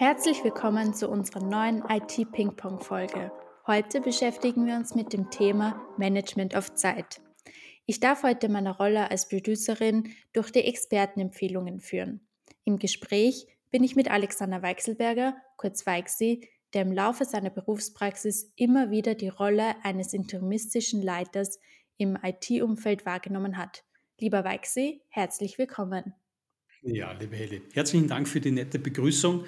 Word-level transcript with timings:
Herzlich 0.00 0.44
willkommen 0.44 0.94
zu 0.94 1.08
unserer 1.08 1.42
neuen 1.42 1.82
IT-Ping-Pong-Folge. 1.88 3.32
Heute 3.66 4.00
beschäftigen 4.00 4.64
wir 4.64 4.76
uns 4.76 4.94
mit 4.94 5.12
dem 5.12 5.28
Thema 5.28 5.84
Management 5.96 6.54
of 6.54 6.72
Zeit. 6.74 7.20
Ich 7.84 7.98
darf 7.98 8.22
heute 8.22 8.48
meine 8.48 8.76
Rolle 8.76 9.10
als 9.10 9.28
Producerin 9.28 10.08
durch 10.32 10.52
die 10.52 10.62
Expertenempfehlungen 10.62 11.80
führen. 11.80 12.20
Im 12.62 12.78
Gespräch 12.78 13.48
bin 13.72 13.82
ich 13.82 13.96
mit 13.96 14.08
Alexander 14.08 14.62
Weichselberger, 14.62 15.36
kurz 15.56 15.84
Weixi, 15.84 16.48
der 16.74 16.82
im 16.82 16.92
Laufe 16.92 17.24
seiner 17.24 17.50
Berufspraxis 17.50 18.52
immer 18.54 18.92
wieder 18.92 19.16
die 19.16 19.30
Rolle 19.30 19.74
eines 19.82 20.12
interimistischen 20.12 21.02
Leiters 21.02 21.58
im 21.96 22.16
IT-Umfeld 22.22 23.04
wahrgenommen 23.04 23.56
hat. 23.56 23.82
Lieber 24.20 24.44
Weixi, 24.44 25.02
herzlich 25.08 25.58
willkommen. 25.58 26.14
Ja, 26.82 27.10
liebe 27.10 27.34
Heli, 27.34 27.62
herzlichen 27.72 28.06
Dank 28.06 28.28
für 28.28 28.40
die 28.40 28.52
nette 28.52 28.78
Begrüßung. 28.78 29.44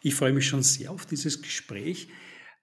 Ich 0.00 0.14
freue 0.14 0.32
mich 0.32 0.46
schon 0.46 0.62
sehr 0.62 0.92
auf 0.92 1.06
dieses 1.06 1.42
Gespräch, 1.42 2.08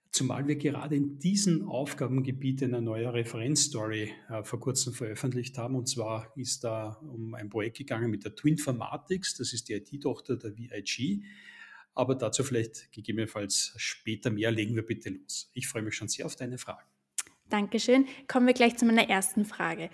zumal 0.09 0.47
wir 0.47 0.55
gerade 0.55 0.95
in 0.95 1.19
diesem 1.19 1.67
Aufgabengebiet 1.67 2.63
eine 2.63 2.81
neue 2.81 3.13
Referenzstory 3.13 4.13
äh, 4.29 4.43
vor 4.43 4.61
kurzem 4.61 4.93
veröffentlicht 4.93 5.57
haben. 5.57 5.75
Und 5.75 5.89
zwar 5.89 6.31
ist 6.37 6.63
da 6.63 6.93
um 7.01 7.33
ein 7.35 7.49
Projekt 7.49 7.77
gegangen 7.77 8.09
mit 8.09 8.23
der 8.23 8.35
Twinformatics, 8.35 9.35
das 9.35 9.51
ist 9.51 9.67
die 9.67 9.73
IT-Tochter 9.73 10.37
der 10.37 10.57
VIG. 10.57 11.23
Aber 11.93 12.15
dazu 12.15 12.43
vielleicht 12.43 12.91
gegebenenfalls 12.93 13.73
später 13.77 14.29
mehr. 14.29 14.51
Legen 14.51 14.75
wir 14.75 14.85
bitte 14.85 15.09
los. 15.09 15.49
Ich 15.53 15.67
freue 15.67 15.81
mich 15.81 15.95
schon 15.95 16.07
sehr 16.07 16.25
auf 16.25 16.35
deine 16.35 16.57
Fragen. 16.57 16.87
Dankeschön. 17.49 18.05
Kommen 18.27 18.47
wir 18.47 18.53
gleich 18.53 18.77
zu 18.77 18.85
meiner 18.85 19.09
ersten 19.09 19.45
Frage. 19.45 19.89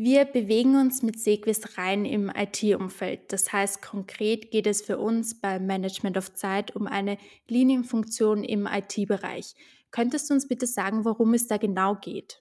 Wir 0.00 0.26
bewegen 0.26 0.76
uns 0.76 1.02
mit 1.02 1.18
Sequis 1.18 1.76
rein 1.76 2.04
im 2.04 2.30
IT-Umfeld. 2.32 3.32
Das 3.32 3.52
heißt, 3.52 3.82
konkret 3.82 4.52
geht 4.52 4.68
es 4.68 4.80
für 4.80 4.96
uns 4.96 5.40
beim 5.40 5.66
Management 5.66 6.16
of 6.16 6.34
Zeit 6.34 6.76
um 6.76 6.86
eine 6.86 7.18
Linienfunktion 7.48 8.44
im 8.44 8.68
IT-Bereich. 8.68 9.56
Könntest 9.90 10.30
du 10.30 10.34
uns 10.34 10.46
bitte 10.46 10.68
sagen, 10.68 11.04
worum 11.04 11.34
es 11.34 11.48
da 11.48 11.56
genau 11.56 11.96
geht? 11.96 12.40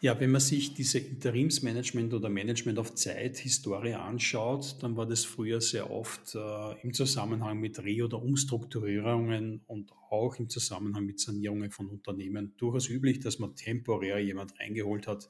Ja, 0.00 0.20
wenn 0.20 0.30
man 0.30 0.40
sich 0.40 0.74
diese 0.74 1.00
Interimsmanagement 1.00 2.14
oder 2.14 2.28
Management 2.28 2.78
of 2.78 2.94
Zeit 2.94 3.36
Historie 3.38 3.94
anschaut, 3.94 4.76
dann 4.80 4.96
war 4.96 5.06
das 5.06 5.24
früher 5.24 5.60
sehr 5.60 5.90
oft 5.90 6.36
äh, 6.36 6.80
im 6.82 6.94
Zusammenhang 6.94 7.58
mit 7.58 7.80
Re- 7.80 8.04
oder 8.04 8.22
Umstrukturierungen 8.22 9.60
und 9.66 9.90
auch 10.10 10.36
im 10.36 10.48
Zusammenhang 10.48 11.04
mit 11.04 11.18
Sanierungen 11.18 11.72
von 11.72 11.88
Unternehmen 11.88 12.54
durchaus 12.58 12.88
üblich, 12.88 13.18
dass 13.18 13.40
man 13.40 13.56
temporär 13.56 14.20
jemand 14.20 14.56
reingeholt 14.60 15.08
hat, 15.08 15.28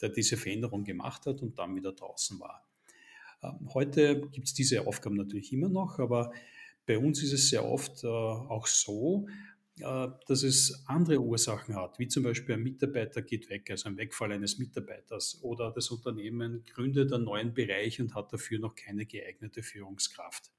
der 0.00 0.08
diese 0.08 0.36
Veränderung 0.36 0.82
gemacht 0.82 1.24
hat 1.26 1.40
und 1.40 1.56
dann 1.56 1.76
wieder 1.76 1.92
draußen 1.92 2.40
war. 2.40 2.66
Ähm, 3.44 3.72
heute 3.72 4.20
gibt 4.32 4.48
es 4.48 4.54
diese 4.54 4.84
Aufgaben 4.84 5.14
natürlich 5.14 5.52
immer 5.52 5.68
noch, 5.68 6.00
aber 6.00 6.32
bei 6.86 6.98
uns 6.98 7.22
ist 7.22 7.34
es 7.34 7.50
sehr 7.50 7.64
oft 7.64 8.02
äh, 8.02 8.08
auch 8.08 8.66
so, 8.66 9.28
dass 9.80 10.42
es 10.42 10.84
andere 10.86 11.20
Ursachen 11.20 11.76
hat, 11.76 11.98
wie 11.98 12.08
zum 12.08 12.22
Beispiel 12.22 12.54
ein 12.54 12.62
Mitarbeiter 12.62 13.22
geht 13.22 13.50
weg, 13.50 13.70
also 13.70 13.88
ein 13.88 13.96
Wegfall 13.96 14.32
eines 14.32 14.58
Mitarbeiters 14.58 15.40
oder 15.42 15.70
das 15.72 15.90
Unternehmen 15.90 16.64
gründet 16.64 17.12
einen 17.12 17.24
neuen 17.24 17.54
Bereich 17.54 18.00
und 18.00 18.14
hat 18.14 18.32
dafür 18.32 18.58
noch 18.58 18.74
keine 18.74 19.06
geeignete 19.06 19.62
Führungskraft. 19.62 20.50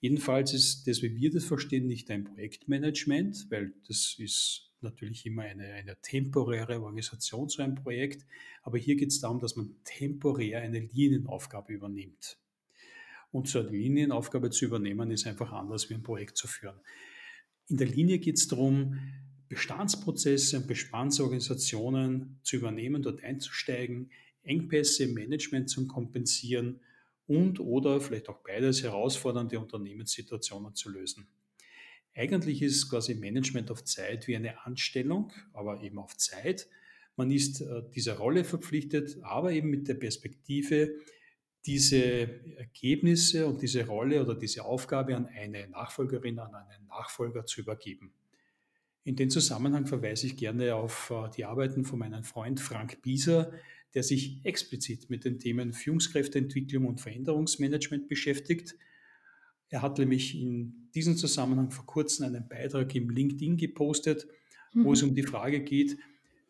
Jedenfalls 0.00 0.54
ist 0.54 0.86
das, 0.86 1.02
wie 1.02 1.14
wir 1.14 1.30
das 1.30 1.44
verstehen, 1.44 1.86
nicht 1.86 2.10
ein 2.10 2.24
Projektmanagement, 2.24 3.50
weil 3.50 3.74
das 3.86 4.16
ist 4.18 4.70
natürlich 4.80 5.26
immer 5.26 5.42
eine, 5.42 5.66
eine 5.74 6.00
temporäre 6.00 6.80
Organisation, 6.80 7.48
so 7.48 7.62
ein 7.62 7.74
Projekt. 7.74 8.26
Aber 8.62 8.78
hier 8.78 8.96
geht 8.96 9.08
es 9.08 9.20
darum, 9.20 9.40
dass 9.40 9.56
man 9.56 9.76
temporär 9.84 10.60
eine 10.62 10.80
Linienaufgabe 10.80 11.72
übernimmt. 11.72 12.38
Und 13.30 13.48
so 13.48 13.60
eine 13.60 13.68
Linienaufgabe 13.68 14.50
zu 14.50 14.64
übernehmen, 14.64 15.10
ist 15.10 15.26
einfach 15.26 15.52
anders 15.52 15.90
wie 15.90 15.94
ein 15.94 16.02
Projekt 16.02 16.36
zu 16.36 16.48
führen. 16.48 16.80
In 17.70 17.76
der 17.76 17.86
Linie 17.86 18.18
geht 18.18 18.36
es 18.36 18.48
darum, 18.48 18.98
Bestandsprozesse 19.48 20.56
und 20.56 20.66
Bestandsorganisationen 20.66 22.40
zu 22.42 22.56
übernehmen, 22.56 23.00
dort 23.00 23.22
einzusteigen, 23.22 24.10
Engpässe 24.42 25.04
im 25.04 25.14
Management 25.14 25.70
zu 25.70 25.86
kompensieren 25.86 26.80
und 27.28 27.60
oder 27.60 28.00
vielleicht 28.00 28.28
auch 28.28 28.42
beides 28.42 28.82
herausfordernde 28.82 29.60
Unternehmenssituationen 29.60 30.74
zu 30.74 30.90
lösen. 30.90 31.28
Eigentlich 32.12 32.60
ist 32.60 32.90
quasi 32.90 33.14
Management 33.14 33.70
auf 33.70 33.84
Zeit 33.84 34.26
wie 34.26 34.34
eine 34.34 34.66
Anstellung, 34.66 35.32
aber 35.52 35.80
eben 35.80 36.00
auf 36.00 36.16
Zeit. 36.16 36.68
Man 37.14 37.30
ist 37.30 37.60
äh, 37.60 37.82
dieser 37.94 38.14
Rolle 38.14 38.42
verpflichtet, 38.42 39.18
aber 39.22 39.52
eben 39.52 39.70
mit 39.70 39.86
der 39.86 39.94
Perspektive, 39.94 40.96
diese 41.66 42.56
Ergebnisse 42.56 43.46
und 43.46 43.60
diese 43.60 43.86
Rolle 43.86 44.22
oder 44.22 44.34
diese 44.34 44.64
Aufgabe 44.64 45.16
an 45.16 45.26
eine 45.26 45.68
Nachfolgerin, 45.68 46.38
an 46.38 46.54
einen 46.54 46.86
Nachfolger 46.86 47.44
zu 47.44 47.60
übergeben. 47.60 48.12
In 49.04 49.16
dem 49.16 49.30
Zusammenhang 49.30 49.86
verweise 49.86 50.26
ich 50.26 50.36
gerne 50.36 50.74
auf 50.74 51.10
äh, 51.10 51.30
die 51.36 51.44
Arbeiten 51.44 51.84
von 51.84 51.98
meinem 51.98 52.22
Freund 52.22 52.60
Frank 52.60 53.02
Bieser, 53.02 53.52
der 53.94 54.02
sich 54.02 54.40
explizit 54.44 55.10
mit 55.10 55.24
den 55.24 55.38
Themen 55.38 55.72
Führungskräfteentwicklung 55.72 56.86
und 56.86 57.00
Veränderungsmanagement 57.00 58.08
beschäftigt. 58.08 58.76
Er 59.68 59.82
hat 59.82 59.98
nämlich 59.98 60.40
in 60.40 60.90
diesem 60.94 61.16
Zusammenhang 61.16 61.70
vor 61.70 61.86
kurzem 61.86 62.26
einen 62.26 62.48
Beitrag 62.48 62.94
im 62.94 63.10
LinkedIn 63.10 63.56
gepostet, 63.56 64.26
mhm. 64.72 64.84
wo 64.84 64.92
es 64.92 65.02
um 65.02 65.14
die 65.14 65.22
Frage 65.22 65.60
geht, 65.60 65.96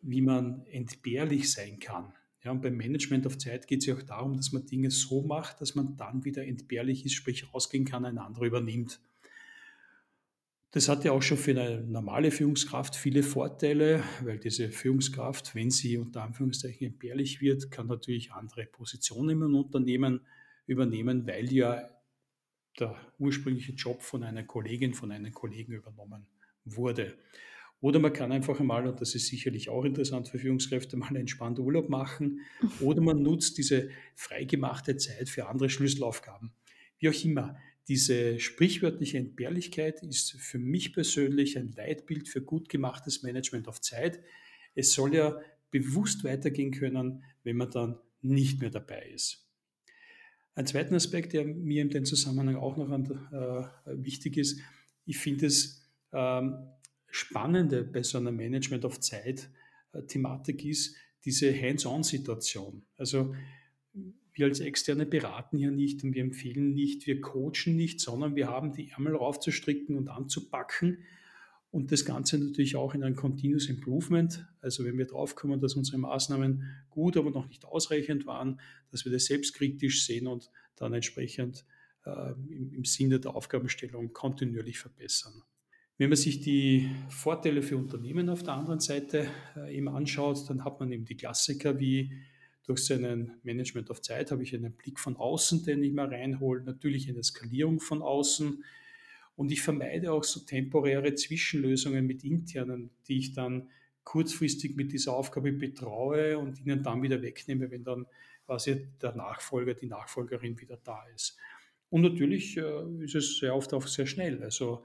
wie 0.01 0.21
man 0.21 0.65
entbehrlich 0.67 1.51
sein 1.51 1.79
kann. 1.79 2.13
Ja, 2.43 2.51
und 2.51 2.61
beim 2.61 2.75
Management 2.75 3.27
auf 3.27 3.37
Zeit 3.37 3.67
geht 3.67 3.81
es 3.81 3.85
ja 3.85 3.95
auch 3.95 4.01
darum, 4.01 4.35
dass 4.35 4.51
man 4.51 4.65
Dinge 4.65 4.89
so 4.89 5.21
macht, 5.21 5.61
dass 5.61 5.75
man 5.75 5.95
dann 5.95 6.25
wieder 6.25 6.43
entbehrlich 6.45 7.05
ist, 7.05 7.13
sprich 7.13 7.53
rausgehen 7.53 7.85
kann, 7.85 8.03
ein 8.03 8.17
anderer 8.17 8.45
übernimmt. 8.45 8.99
Das 10.71 10.87
hat 10.87 11.03
ja 11.03 11.11
auch 11.11 11.21
schon 11.21 11.37
für 11.37 11.51
eine 11.51 11.81
normale 11.81 12.31
Führungskraft 12.31 12.95
viele 12.95 13.23
Vorteile, 13.23 14.03
weil 14.23 14.39
diese 14.39 14.69
Führungskraft, 14.69 15.53
wenn 15.53 15.69
sie 15.69 15.97
unter 15.97 16.23
Anführungszeichen 16.23 16.87
entbehrlich 16.87 17.41
wird, 17.41 17.69
kann 17.69 17.87
natürlich 17.87 18.31
andere 18.31 18.65
Positionen 18.65 19.41
im 19.41 19.55
Unternehmen 19.55 20.21
übernehmen, 20.65 21.27
weil 21.27 21.51
ja 21.51 21.89
der 22.79 22.95
ursprüngliche 23.19 23.73
Job 23.73 24.01
von 24.01 24.23
einer 24.23 24.43
Kollegin, 24.43 24.93
von 24.93 25.11
einem 25.11 25.33
Kollegen 25.33 25.73
übernommen 25.73 26.25
wurde. 26.63 27.17
Oder 27.81 27.99
man 27.99 28.13
kann 28.13 28.31
einfach 28.31 28.59
einmal, 28.59 28.87
und 28.87 29.01
das 29.01 29.15
ist 29.15 29.27
sicherlich 29.27 29.69
auch 29.69 29.83
interessant 29.83 30.27
für 30.27 30.37
Führungskräfte, 30.37 30.97
mal 30.97 31.15
entspannt 31.15 31.57
Urlaub 31.57 31.89
machen. 31.89 32.41
Oder 32.79 33.01
man 33.01 33.23
nutzt 33.23 33.57
diese 33.57 33.89
freigemachte 34.15 34.97
Zeit 34.97 35.29
für 35.29 35.47
andere 35.47 35.69
Schlüsselaufgaben. 35.69 36.51
Wie 36.99 37.09
auch 37.09 37.25
immer, 37.25 37.57
diese 37.87 38.39
sprichwörtliche 38.39 39.17
Entbehrlichkeit 39.17 40.03
ist 40.03 40.33
für 40.33 40.59
mich 40.59 40.93
persönlich 40.93 41.57
ein 41.57 41.71
Leitbild 41.75 42.29
für 42.29 42.41
gut 42.41 42.69
gemachtes 42.69 43.23
Management 43.23 43.67
auf 43.67 43.81
Zeit. 43.81 44.21
Es 44.75 44.93
soll 44.93 45.15
ja 45.15 45.39
bewusst 45.71 46.23
weitergehen 46.23 46.71
können, 46.71 47.23
wenn 47.43 47.57
man 47.57 47.71
dann 47.71 47.97
nicht 48.21 48.59
mehr 48.61 48.69
dabei 48.69 49.09
ist. 49.09 49.47
Ein 50.53 50.67
zweiter 50.67 50.95
Aspekt, 50.95 51.33
der 51.33 51.45
mir 51.45 51.81
in 51.81 51.89
dem 51.89 52.05
Zusammenhang 52.05 52.57
auch 52.57 52.77
noch 52.77 52.89
an, 52.91 53.05
äh, 53.31 54.03
wichtig 54.03 54.37
ist, 54.37 54.59
ich 55.05 55.17
finde 55.17 55.47
es 55.47 55.89
ähm, 56.13 56.67
Spannende 57.11 57.83
bei 57.83 58.03
so 58.03 58.17
einer 58.17 58.31
Management 58.31 58.85
of 58.85 58.99
Zeit-Thematik 58.99 60.65
ist 60.65 60.95
diese 61.25 61.53
Hands-on-Situation. 61.53 62.83
Also 62.97 63.35
wir 64.33 64.45
als 64.45 64.59
Externe 64.59 65.05
beraten 65.05 65.57
hier 65.57 65.71
nicht 65.71 66.03
und 66.03 66.15
wir 66.15 66.23
empfehlen 66.23 66.73
nicht, 66.73 67.05
wir 67.05 67.21
coachen 67.21 67.75
nicht, 67.75 67.99
sondern 67.99 68.35
wir 68.35 68.47
haben 68.47 68.71
die 68.71 68.89
Ärmel 68.91 69.15
raufzustricken 69.15 69.97
und 69.97 70.07
anzupacken 70.07 70.99
und 71.69 71.91
das 71.91 72.05
Ganze 72.05 72.37
natürlich 72.37 72.75
auch 72.75 72.93
in 72.93 73.03
ein 73.03 73.15
Continuous 73.15 73.67
Improvement. 73.67 74.45
Also 74.61 74.83
wenn 74.85 74.97
wir 74.97 75.05
draufkommen, 75.05 75.59
dass 75.59 75.75
unsere 75.75 75.97
Maßnahmen 75.97 76.63
gut, 76.89 77.17
aber 77.17 77.31
noch 77.31 77.47
nicht 77.47 77.65
ausreichend 77.65 78.25
waren, 78.25 78.59
dass 78.89 79.05
wir 79.05 79.11
das 79.11 79.25
selbstkritisch 79.25 80.05
sehen 80.05 80.27
und 80.27 80.49
dann 80.75 80.93
entsprechend 80.93 81.65
äh, 82.05 82.31
im, 82.49 82.73
im 82.73 82.85
Sinne 82.85 83.19
der 83.19 83.35
Aufgabenstellung 83.35 84.11
kontinuierlich 84.11 84.79
verbessern. 84.79 85.43
Wenn 85.97 86.09
man 86.09 86.17
sich 86.17 86.41
die 86.41 86.89
Vorteile 87.09 87.61
für 87.61 87.77
Unternehmen 87.77 88.29
auf 88.29 88.43
der 88.43 88.53
anderen 88.53 88.79
Seite 88.79 89.27
äh, 89.55 89.75
eben 89.75 89.87
anschaut, 89.87 90.49
dann 90.49 90.63
hat 90.63 90.79
man 90.79 90.91
eben 90.91 91.05
die 91.05 91.15
Klassiker 91.15 91.79
wie 91.79 92.11
durch 92.65 92.85
seinen 92.85 93.39
Management 93.43 93.89
auf 93.89 94.01
Zeit 94.01 94.31
habe 94.31 94.43
ich 94.43 94.55
einen 94.55 94.73
Blick 94.73 94.99
von 94.99 95.15
außen, 95.17 95.63
den 95.63 95.83
ich 95.83 95.93
mal 95.93 96.07
reinhole, 96.07 96.63
natürlich 96.63 97.09
eine 97.09 97.23
Skalierung 97.23 97.79
von 97.79 98.01
außen 98.01 98.63
und 99.35 99.51
ich 99.51 99.61
vermeide 99.61 100.11
auch 100.11 100.23
so 100.23 100.41
temporäre 100.41 101.15
Zwischenlösungen 101.15 102.05
mit 102.05 102.23
internen, 102.23 102.91
die 103.07 103.17
ich 103.17 103.33
dann 103.33 103.69
kurzfristig 104.03 104.75
mit 104.75 104.91
dieser 104.91 105.13
Aufgabe 105.13 105.51
betraue 105.51 106.37
und 106.37 106.59
ihnen 106.59 106.83
dann 106.83 107.01
wieder 107.01 107.21
wegnehme, 107.21 107.69
wenn 107.71 107.83
dann 107.83 108.05
quasi 108.45 108.87
der 109.01 109.15
Nachfolger, 109.15 109.73
die 109.73 109.87
Nachfolgerin 109.87 110.59
wieder 110.59 110.77
da 110.83 111.03
ist. 111.15 111.37
Und 111.89 112.01
natürlich 112.01 112.57
äh, 112.57 113.03
ist 113.03 113.15
es 113.15 113.37
sehr 113.37 113.55
oft 113.55 113.73
auch 113.73 113.85
sehr 113.87 114.05
schnell. 114.05 114.43
Also 114.43 114.83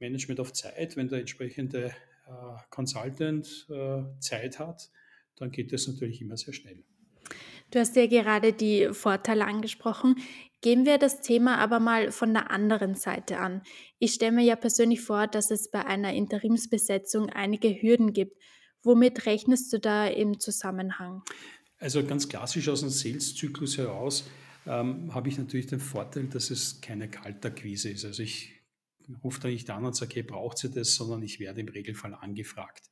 Management 0.00 0.40
auf 0.40 0.52
Zeit, 0.52 0.96
wenn 0.96 1.08
der 1.08 1.20
entsprechende 1.20 1.86
äh, 1.86 1.90
Consultant 2.70 3.66
äh, 3.70 4.02
Zeit 4.20 4.58
hat, 4.58 4.90
dann 5.36 5.50
geht 5.50 5.72
das 5.72 5.86
natürlich 5.88 6.20
immer 6.20 6.36
sehr 6.36 6.54
schnell. 6.54 6.82
Du 7.70 7.80
hast 7.80 7.96
ja 7.96 8.06
gerade 8.06 8.52
die 8.52 8.90
Vorteile 8.92 9.46
angesprochen. 9.46 10.16
Gehen 10.60 10.86
wir 10.86 10.98
das 10.98 11.20
Thema 11.20 11.58
aber 11.58 11.80
mal 11.80 12.12
von 12.12 12.32
der 12.32 12.50
anderen 12.50 12.94
Seite 12.94 13.38
an. 13.38 13.62
Ich 13.98 14.14
stelle 14.14 14.32
mir 14.32 14.44
ja 14.44 14.56
persönlich 14.56 15.00
vor, 15.00 15.26
dass 15.26 15.50
es 15.50 15.70
bei 15.70 15.84
einer 15.84 16.12
Interimsbesetzung 16.12 17.30
einige 17.30 17.68
Hürden 17.68 18.12
gibt. 18.12 18.36
Womit 18.82 19.26
rechnest 19.26 19.72
du 19.72 19.80
da 19.80 20.06
im 20.06 20.38
Zusammenhang? 20.40 21.22
Also 21.78 22.04
ganz 22.04 22.28
klassisch 22.28 22.68
aus 22.68 22.80
dem 22.80 22.90
Sales-Zyklus 22.90 23.76
heraus 23.76 24.24
ähm, 24.66 25.14
habe 25.14 25.28
ich 25.28 25.36
natürlich 25.36 25.66
den 25.66 25.80
Vorteil, 25.80 26.28
dass 26.28 26.50
es 26.50 26.80
keine 26.80 27.10
Kaltakquise 27.10 27.90
ist. 27.90 28.04
Also 28.04 28.22
ich 28.22 28.63
rufe 29.22 29.40
da 29.40 29.48
nicht 29.48 29.68
an 29.70 29.84
und 29.84 29.96
sage, 29.96 30.14
hey, 30.16 30.22
braucht 30.22 30.58
sie 30.58 30.70
das, 30.70 30.94
sondern 30.94 31.22
ich 31.22 31.40
werde 31.40 31.60
im 31.60 31.68
Regelfall 31.68 32.14
angefragt. 32.14 32.90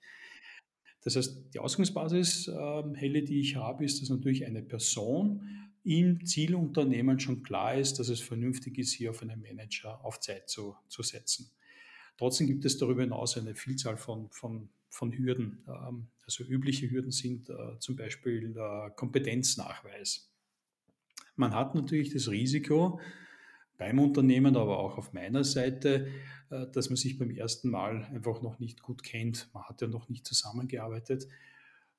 Das 1.05 1.17
heißt, 1.17 1.55
die 1.55 1.59
Ausgangsbasis, 1.59 2.49
äh, 2.49 2.83
Helle, 2.95 3.23
die 3.23 3.41
ich 3.41 3.57
habe, 3.57 3.85
ist, 3.85 4.01
dass 4.01 4.09
natürlich 4.09 4.47
eine 4.47 4.63
Person 4.63 5.43
im 5.85 6.25
Zielunternehmen 6.25 7.19
schon 7.19 7.43
klar 7.43 7.75
ist, 7.75 7.99
dass 7.99 8.09
es 8.09 8.21
vernünftig 8.21 8.79
ist, 8.79 8.93
hier 8.93 9.11
auf 9.11 9.23
einen 9.23 9.43
Manager 9.43 10.05
auf 10.05 10.21
Zeit 10.21 10.49
zu, 10.49 10.77
zu 10.89 11.03
setzen. 11.03 11.51
Trotzdem 12.19 12.47
gibt 12.47 12.65
es 12.65 12.79
darüber 12.79 13.03
hinaus 13.03 13.37
eine 13.37 13.57
Vielzahl 13.57 13.97
von, 13.97 14.31
von, 14.31 14.69
von 14.89 15.13
Hürden. 15.13 15.65
Ähm, 15.67 16.07
also 16.25 16.45
übliche 16.45 16.89
Hürden 16.89 17.11
sind 17.11 17.51
äh, 17.51 17.79
zum 17.81 17.97
Beispiel 17.97 18.55
äh, 18.57 18.91
Kompetenznachweis. 18.95 20.31
Man 21.35 21.55
hat 21.55 21.75
natürlich 21.75 22.13
das 22.13 22.29
Risiko 22.29 23.01
beim 23.83 23.99
Unternehmen, 23.99 24.57
aber 24.57 24.79
auch 24.79 24.97
auf 24.97 25.13
meiner 25.13 25.43
Seite, 25.43 26.07
äh, 26.51 26.67
dass 26.73 26.89
man 26.89 26.97
sich 26.97 27.19
beim 27.19 27.31
ersten 27.31 27.69
Mal 27.69 28.05
einfach 28.15 28.41
noch 28.43 28.61
nicht 28.61 28.81
gut 28.81 29.03
kennt. 29.03 29.49
Man 29.53 29.65
hat 29.65 29.81
ja 29.81 29.89
noch 29.89 30.09
nicht 30.09 30.25
zusammengearbeitet 30.25 31.27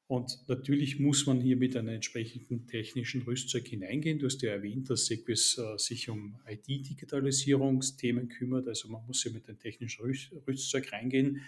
und 0.08 0.48
natürlich 0.48 0.98
muss 0.98 1.26
man 1.26 1.42
hier 1.42 1.58
mit 1.58 1.76
einem 1.76 1.90
entsprechenden 1.90 2.68
technischen 2.68 3.24
Rüstzeug 3.24 3.68
hineingehen. 3.68 4.20
Du 4.20 4.28
hast 4.28 4.42
ja 4.42 4.52
erwähnt, 4.52 4.90
dass 4.90 5.08
Sequis 5.08 5.58
äh, 5.58 5.78
sich 5.78 6.10
um 6.10 6.40
IT-Digitalisierungsthemen 6.48 8.30
kümmert. 8.30 8.70
Also 8.70 8.88
man 8.88 9.06
muss 9.06 9.24
hier 9.24 9.34
mit 9.34 9.50
dem 9.50 9.60
technischen 9.60 10.06
Rüstzeug 10.48 10.94
reingehen 10.94 11.42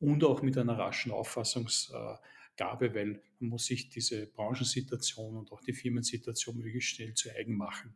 und 0.00 0.22
auch 0.22 0.42
mit 0.42 0.58
einer 0.58 0.76
raschen 0.76 1.12
Auffassungsgabe, 1.12 2.94
weil 2.94 3.22
man 3.38 3.50
muss 3.50 3.64
sich 3.64 3.88
diese 3.88 4.26
Branchensituation 4.26 5.36
und 5.36 5.50
auch 5.50 5.62
die 5.62 5.72
Firmensituation 5.72 6.58
möglichst 6.58 6.90
schnell 6.90 7.14
zu 7.14 7.30
eigen 7.30 7.56
machen. 7.56 7.94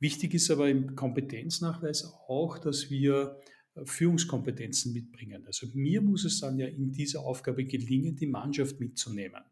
Wichtig 0.00 0.34
ist 0.34 0.50
aber 0.50 0.68
im 0.68 0.96
Kompetenznachweis 0.96 2.04
auch, 2.26 2.58
dass 2.58 2.90
wir 2.90 3.38
Führungskompetenzen 3.84 4.92
mitbringen. 4.92 5.46
Also 5.46 5.66
mir 5.74 6.00
muss 6.00 6.24
es 6.24 6.40
dann 6.40 6.58
ja 6.58 6.66
in 6.66 6.90
dieser 6.90 7.20
Aufgabe 7.20 7.64
gelingen, 7.64 8.16
die 8.16 8.26
Mannschaft 8.26 8.80
mitzunehmen. 8.80 9.42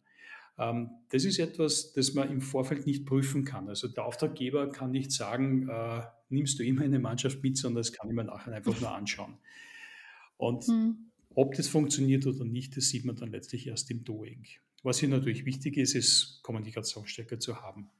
Ähm, 0.58 0.90
das 1.10 1.24
ist 1.24 1.38
etwas, 1.38 1.92
das 1.92 2.14
man 2.14 2.30
im 2.30 2.40
Vorfeld 2.40 2.86
nicht 2.86 3.06
prüfen 3.06 3.44
kann. 3.44 3.68
Also 3.68 3.88
der 3.88 4.04
Auftraggeber 4.04 4.70
kann 4.70 4.90
nicht 4.90 5.12
sagen, 5.12 5.68
äh, 5.68 6.02
nimmst 6.30 6.58
du 6.58 6.64
immer 6.64 6.82
eine 6.82 6.98
Mannschaft 6.98 7.42
mit, 7.42 7.56
sondern 7.56 7.82
das 7.82 7.92
kann 7.92 8.08
ich 8.08 8.14
mir 8.14 8.24
nachher 8.24 8.52
einfach 8.52 8.78
nur 8.80 8.90
anschauen. 8.90 9.36
Und 10.36 10.64
hm. 10.64 11.10
ob 11.34 11.54
das 11.54 11.68
funktioniert 11.68 12.26
oder 12.26 12.44
nicht, 12.44 12.76
das 12.76 12.88
sieht 12.88 13.04
man 13.04 13.16
dann 13.16 13.30
letztlich 13.30 13.66
erst 13.66 13.90
im 13.90 14.04
Doing. 14.04 14.44
Was 14.82 14.98
hier 14.98 15.08
natürlich 15.08 15.44
wichtig 15.44 15.76
ist, 15.76 15.94
ist 15.94 16.40
Kommunikationsstärke 16.42 17.38
zu 17.38 17.60
haben. 17.60 17.90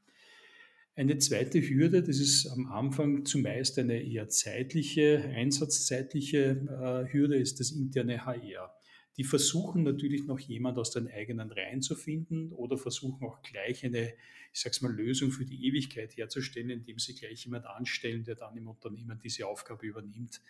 Eine 0.98 1.18
zweite 1.18 1.60
Hürde, 1.60 2.02
das 2.02 2.18
ist 2.18 2.48
am 2.48 2.66
Anfang 2.72 3.24
zumeist 3.24 3.78
eine 3.78 4.02
eher 4.02 4.28
zeitliche, 4.28 5.22
einsatzzeitliche 5.32 7.06
äh, 7.06 7.12
Hürde, 7.12 7.36
ist 7.36 7.60
das 7.60 7.70
interne 7.70 8.26
HR. 8.26 8.74
Die 9.16 9.22
versuchen 9.22 9.84
natürlich 9.84 10.26
noch 10.26 10.40
jemand 10.40 10.76
aus 10.76 10.90
den 10.90 11.06
eigenen 11.06 11.52
Reihen 11.52 11.82
zu 11.82 11.94
finden 11.94 12.50
oder 12.50 12.76
versuchen 12.76 13.24
auch 13.28 13.42
gleich 13.42 13.84
eine, 13.84 14.12
ich 14.52 14.60
sag's 14.60 14.80
mal, 14.82 14.92
Lösung 14.92 15.30
für 15.30 15.44
die 15.44 15.68
Ewigkeit 15.68 16.16
herzustellen, 16.16 16.70
indem 16.70 16.98
sie 16.98 17.14
gleich 17.14 17.44
jemand 17.44 17.66
anstellen, 17.66 18.24
der 18.24 18.34
dann 18.34 18.56
im 18.56 18.66
Unternehmen 18.66 19.20
diese 19.22 19.46
Aufgabe 19.46 19.86
übernimmt. 19.86 20.40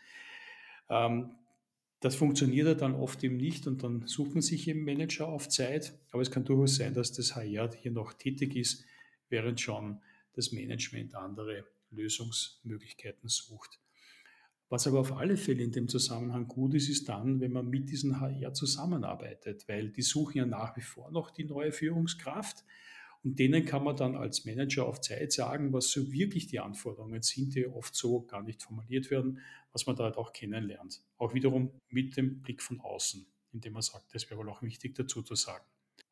Ähm, 0.89 1.33
das 2.01 2.17
funktioniert 2.17 2.81
dann 2.81 2.95
oft 2.95 3.23
eben 3.23 3.37
nicht 3.37 3.67
und 3.67 3.83
dann 3.83 4.07
sucht 4.07 4.33
man 4.33 4.41
sich 4.41 4.67
eben 4.67 4.83
Manager 4.83 5.29
auf 5.29 5.51
Zeit. 5.51 5.93
Aber 6.11 6.23
es 6.23 6.31
kann 6.31 6.47
durchaus 6.47 6.77
sein, 6.77 6.95
dass 6.95 7.13
das 7.13 7.37
HR 7.37 7.71
hier 7.75 7.93
noch 7.93 8.15
tätig 8.15 8.57
ist, 8.57 8.87
während 9.29 9.61
schon 9.61 10.01
das 10.35 10.53
Management 10.53 11.15
andere 11.15 11.65
Lösungsmöglichkeiten 11.91 13.29
sucht. 13.29 13.81
Was 14.71 14.87
aber 14.87 15.01
auf 15.01 15.13
alle 15.13 15.39
Fälle 15.39 15.63
in 15.63 15.73
dem 15.73 15.89
Zusammenhang 15.89 16.47
gut 16.47 16.75
ist, 16.75 16.91
ist 16.91 17.09
dann, 17.09 17.41
wenn 17.41 17.53
man 17.53 17.69
mit 17.69 17.89
diesen 17.89 18.21
HR 18.21 18.53
zusammenarbeitet, 18.53 19.67
weil 19.67 19.91
die 19.91 20.03
suchen 20.03 20.37
ja 20.39 20.47
nach 20.47 20.77
wie 20.77 20.83
vor 20.83 21.11
noch 21.11 21.31
die 21.31 21.45
neue 21.45 21.73
Führungskraft 21.73 22.65
und 23.25 23.39
denen 23.39 23.65
kann 23.65 23.83
man 23.83 23.97
dann 23.97 24.15
als 24.15 24.45
Manager 24.45 24.87
auf 24.87 25.01
Zeit 25.01 25.33
sagen, 25.33 25.73
was 25.73 25.91
so 25.91 26.13
wirklich 26.13 26.47
die 26.49 26.61
Anforderungen 26.61 27.23
sind, 27.23 27.55
die 27.55 27.67
oft 27.67 27.95
so 27.95 28.23
gar 28.23 28.43
nicht 28.43 28.63
formuliert 28.63 29.11
werden, 29.11 29.41
was 29.73 29.87
man 29.87 29.97
da 29.97 30.05
halt 30.05 30.17
auch 30.17 30.33
kennenlernt. 30.33 31.03
Auch 31.17 31.35
wiederum 31.35 31.73
mit 31.89 32.17
dem 32.17 32.43
Blick 32.43 32.63
von 32.63 32.81
außen, 32.81 33.27
indem 33.53 33.73
man 33.73 33.83
sagt, 33.83 34.15
das 34.15 34.29
wäre 34.31 34.39
wohl 34.39 34.51
auch 34.51 34.63
wichtig 34.63 34.95
dazu 34.95 35.23
zu 35.23 35.35
sagen. 35.35 35.65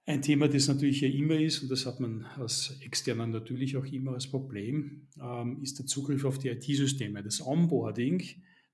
Ein 0.09 0.23
Thema, 0.23 0.47
das 0.47 0.69
natürlich 0.69 1.01
ja 1.01 1.09
immer 1.09 1.35
ist, 1.35 1.63
und 1.63 1.69
das 1.69 1.85
hat 1.85 1.99
man 1.99 2.25
als 2.37 2.79
Externer 2.81 3.27
natürlich 3.27 3.77
auch 3.77 3.87
immer 3.87 4.13
als 4.13 4.29
Problem, 4.29 5.09
ähm, 5.21 5.61
ist 5.65 5.81
der 5.81 5.87
Zugriff 5.87 6.25
auf 6.25 6.39
die 6.39 6.49
IT-Systeme. 6.49 7.25
Das 7.25 7.45
Onboarding, 7.45 8.23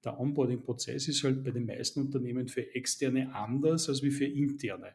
der 0.04 0.20
Onboarding-Prozess 0.20 1.08
ist 1.08 1.24
halt 1.24 1.42
bei 1.42 1.50
den 1.50 1.64
meisten 1.64 2.00
Unternehmen 2.00 2.48
für 2.48 2.74
Externe 2.74 3.34
anders 3.34 3.88
als 3.88 4.02
wie 4.02 4.10
für 4.10 4.26
Interne. 4.26 4.92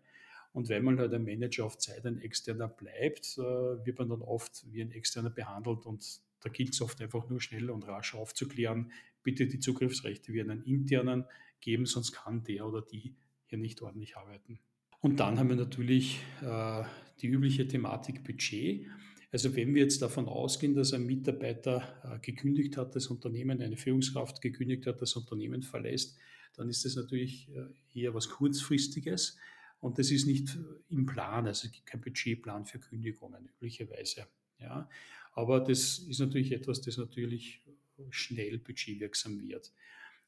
Und 0.54 0.70
wenn 0.70 0.84
man 0.84 1.00
halt 1.00 1.12
ein 1.16 1.24
Manager 1.24 1.66
auf 1.66 1.80
Zeit 1.80 2.06
ein 2.06 2.22
Externer 2.22 2.68
bleibt, 2.68 3.40
äh, 3.40 3.42
wird 3.42 3.98
man 3.98 4.10
dann 4.10 4.22
oft 4.22 4.64
wie 4.72 4.84
ein 4.84 4.92
Externer 4.92 5.32
behandelt 5.32 5.88
und 5.88 6.22
da 6.42 6.50
gilt 6.50 6.74
es 6.76 6.82
oft 6.82 7.02
einfach 7.02 7.28
nur 7.30 7.42
schnell 7.42 7.72
und 7.72 7.88
rasch 7.88 8.14
aufzuklären, 8.14 8.92
bitte 9.24 9.48
die 9.48 9.60
Zugriffsrechte 9.60 10.32
wie 10.34 10.42
einen 10.42 10.62
Internen 10.66 11.26
geben, 11.62 11.88
sonst 11.88 12.12
kann 12.12 12.44
der 12.44 12.68
oder 12.68 12.84
die 12.84 13.16
hier 13.48 13.58
nicht 13.58 13.82
ordentlich 13.82 14.18
arbeiten. 14.18 14.60
Und 15.02 15.20
dann 15.20 15.40
haben 15.40 15.50
wir 15.50 15.56
natürlich 15.56 16.20
äh, 16.42 16.84
die 17.22 17.28
übliche 17.28 17.68
Thematik 17.68 18.24
Budget. 18.24 18.88
Also 19.32 19.56
wenn 19.56 19.76
wir 19.76 19.84
jetzt 19.84 20.02
davon 20.02 20.28
ausgehen, 20.28 20.74
dass 20.74 20.94
ein 20.94 21.06
Mitarbeiter 21.06 21.84
äh, 22.04 22.20
gekündigt 22.20 22.78
hat, 22.78 22.96
das 22.96 23.08
Unternehmen, 23.08 23.62
eine 23.62 23.78
Führungskraft 23.78 24.42
gekündigt 24.42 24.88
hat, 24.88 25.02
das 25.02 25.16
Unternehmen 25.16 25.62
verlässt, 25.62 26.18
dann 26.56 26.70
ist 26.70 26.86
das 26.86 26.96
natürlich 26.96 27.50
äh, 27.50 28.00
eher 28.00 28.14
was 28.14 28.30
Kurzfristiges. 28.30 29.38
Und 29.80 30.00
das 30.00 30.10
ist 30.10 30.26
nicht 30.26 30.58
im 30.90 31.06
Plan, 31.06 31.46
also 31.46 31.68
es 31.68 31.72
gibt 31.72 31.86
keinen 31.86 32.02
Budgetplan 32.02 32.66
für 32.66 32.80
Kündigungen 32.80 33.48
üblicherweise. 33.48 34.26
Ja. 34.60 34.90
Aber 35.34 35.60
das 35.60 36.00
ist 36.00 36.20
natürlich 36.20 36.52
etwas, 36.52 36.82
das 36.82 36.98
natürlich 36.98 37.62
schnell 38.10 38.58
budgetwirksam 38.58 39.40
wird. 39.48 39.72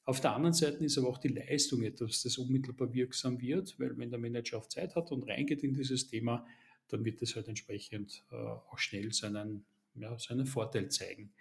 Auf 0.09 0.21
der 0.21 0.33
anderen 0.33 0.55
Seite 0.55 0.83
ist 0.83 0.97
aber 0.97 1.07
auch 1.07 1.19
die 1.19 1.27
Leistung 1.27 1.83
etwas, 1.83 2.23
das 2.23 2.39
unmittelbar 2.39 2.91
wirksam 2.91 3.39
wird, 3.39 3.79
weil 3.79 3.95
wenn 3.95 4.09
der 4.09 4.17
Manager 4.17 4.57
auf 4.57 4.67
Zeit 4.67 4.95
hat 4.95 5.11
und 5.11 5.29
reingeht 5.29 5.63
in 5.63 5.75
dieses 5.75 6.07
Thema, 6.07 6.47
dann 6.87 7.05
wird 7.05 7.21
es 7.21 7.35
halt 7.35 7.47
entsprechend 7.47 8.23
äh, 8.31 8.35
auch 8.35 8.79
schnell 8.79 9.13
seinen, 9.13 9.65
ja, 9.93 10.17
seinen 10.17 10.47
Vorteil 10.47 10.89
zeigen. 10.89 11.31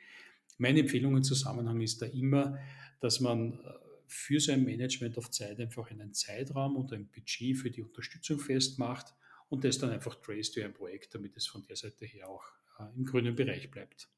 Meine 0.59 0.81
Empfehlung 0.81 1.17
im 1.17 1.23
Zusammenhang 1.23 1.81
ist 1.81 2.03
da 2.03 2.07
immer, 2.07 2.59
dass 3.01 3.21
man 3.21 3.55
äh, 3.55 3.73
für 4.07 4.39
sein 4.39 4.65
Management 4.65 5.17
auf 5.17 5.31
Zeit 5.31 5.59
einfach 5.61 5.91
einen 5.91 6.13
Zeitraum 6.13 6.77
und 6.77 6.93
ein 6.93 7.09
Budget 7.09 7.57
für 7.57 7.71
die 7.71 7.81
Unterstützung 7.81 8.39
festmacht 8.39 9.15
und 9.49 9.65
das 9.65 9.79
dann 9.79 9.93
einfach 9.93 10.17
trace 10.17 10.53
to 10.53 10.61
ein 10.61 10.75
Projekt, 10.75 11.15
damit 11.15 11.35
es 11.39 11.47
von 11.47 11.65
der 11.67 11.77
Seite 11.77 12.05
her 12.05 12.29
auch 12.29 12.45
äh, 12.79 12.95
im 12.95 13.07
grünen 13.07 13.35
Bereich 13.35 13.71
bleibt. 13.71 14.11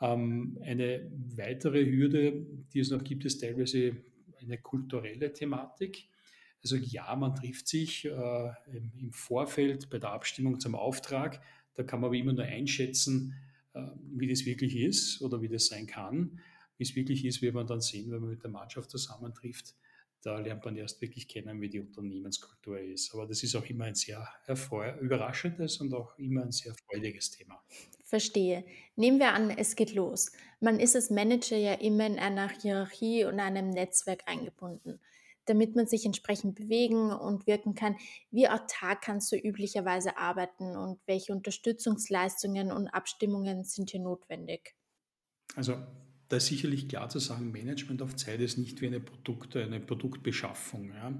Ähm, 0.00 0.58
eine 0.62 1.10
weitere 1.36 1.84
Hürde, 1.84 2.46
die 2.72 2.80
es 2.80 2.90
noch 2.90 3.02
gibt, 3.02 3.24
ist 3.24 3.40
teilweise 3.40 3.96
eine 4.40 4.58
kulturelle 4.58 5.32
Thematik. 5.32 6.08
Also 6.62 6.76
ja, 6.76 7.14
man 7.16 7.34
trifft 7.34 7.68
sich 7.68 8.04
äh, 8.04 8.50
im 8.98 9.12
Vorfeld 9.12 9.90
bei 9.90 9.98
der 9.98 10.10
Abstimmung 10.10 10.60
zum 10.60 10.74
Auftrag. 10.74 11.40
Da 11.74 11.82
kann 11.82 12.00
man 12.00 12.08
aber 12.08 12.16
immer 12.16 12.32
nur 12.32 12.44
einschätzen, 12.44 13.34
äh, 13.74 13.82
wie 14.12 14.28
das 14.28 14.44
wirklich 14.44 14.76
ist 14.76 15.22
oder 15.22 15.40
wie 15.40 15.48
das 15.48 15.66
sein 15.66 15.86
kann. 15.86 16.40
Wie 16.76 16.84
es 16.84 16.94
wirklich 16.94 17.24
ist, 17.24 17.42
wird 17.42 17.54
man 17.54 17.66
dann 17.66 17.80
sehen, 17.80 18.10
wenn 18.10 18.20
man 18.20 18.30
mit 18.30 18.42
der 18.42 18.50
Mannschaft 18.50 18.90
zusammentrifft. 18.90 19.74
Da 20.22 20.38
lernt 20.40 20.64
man 20.64 20.76
erst 20.76 21.00
wirklich 21.00 21.28
kennen, 21.28 21.60
wie 21.60 21.68
die 21.68 21.80
Unternehmenskultur 21.80 22.80
ist. 22.80 23.14
Aber 23.14 23.26
das 23.26 23.42
ist 23.42 23.54
auch 23.54 23.64
immer 23.66 23.84
ein 23.84 23.94
sehr 23.94 24.28
überraschendes 25.00 25.78
und 25.78 25.94
auch 25.94 26.18
immer 26.18 26.42
ein 26.42 26.52
sehr 26.52 26.74
freudiges 26.74 27.30
Thema. 27.30 27.62
Verstehe. 28.08 28.64
Nehmen 28.96 29.18
wir 29.18 29.34
an, 29.34 29.50
es 29.50 29.76
geht 29.76 29.92
los. 29.92 30.32
Man 30.60 30.80
ist 30.80 30.96
als 30.96 31.10
Manager 31.10 31.58
ja 31.58 31.74
immer 31.74 32.06
in 32.06 32.18
einer 32.18 32.48
Hierarchie 32.48 33.26
und 33.26 33.38
einem 33.38 33.68
Netzwerk 33.68 34.22
eingebunden. 34.24 34.98
Damit 35.44 35.76
man 35.76 35.86
sich 35.86 36.06
entsprechend 36.06 36.54
bewegen 36.54 37.12
und 37.12 37.46
wirken 37.46 37.74
kann, 37.74 37.96
wie 38.30 38.48
autark 38.48 39.02
kannst 39.02 39.30
du 39.30 39.36
üblicherweise 39.36 40.16
arbeiten 40.16 40.74
und 40.74 40.98
welche 41.04 41.32
Unterstützungsleistungen 41.32 42.72
und 42.72 42.88
Abstimmungen 42.88 43.64
sind 43.64 43.90
hier 43.90 44.00
notwendig? 44.00 44.74
Also 45.54 45.74
da 46.30 46.38
ist 46.38 46.46
sicherlich 46.46 46.88
klar 46.88 47.10
zu 47.10 47.18
sagen, 47.18 47.52
Management 47.52 48.00
auf 48.00 48.16
Zeit 48.16 48.40
ist 48.40 48.56
nicht 48.56 48.80
wie 48.80 48.86
eine, 48.86 49.00
Produkt, 49.00 49.54
eine 49.54 49.80
Produktbeschaffung. 49.80 50.94
Ja? 50.94 51.12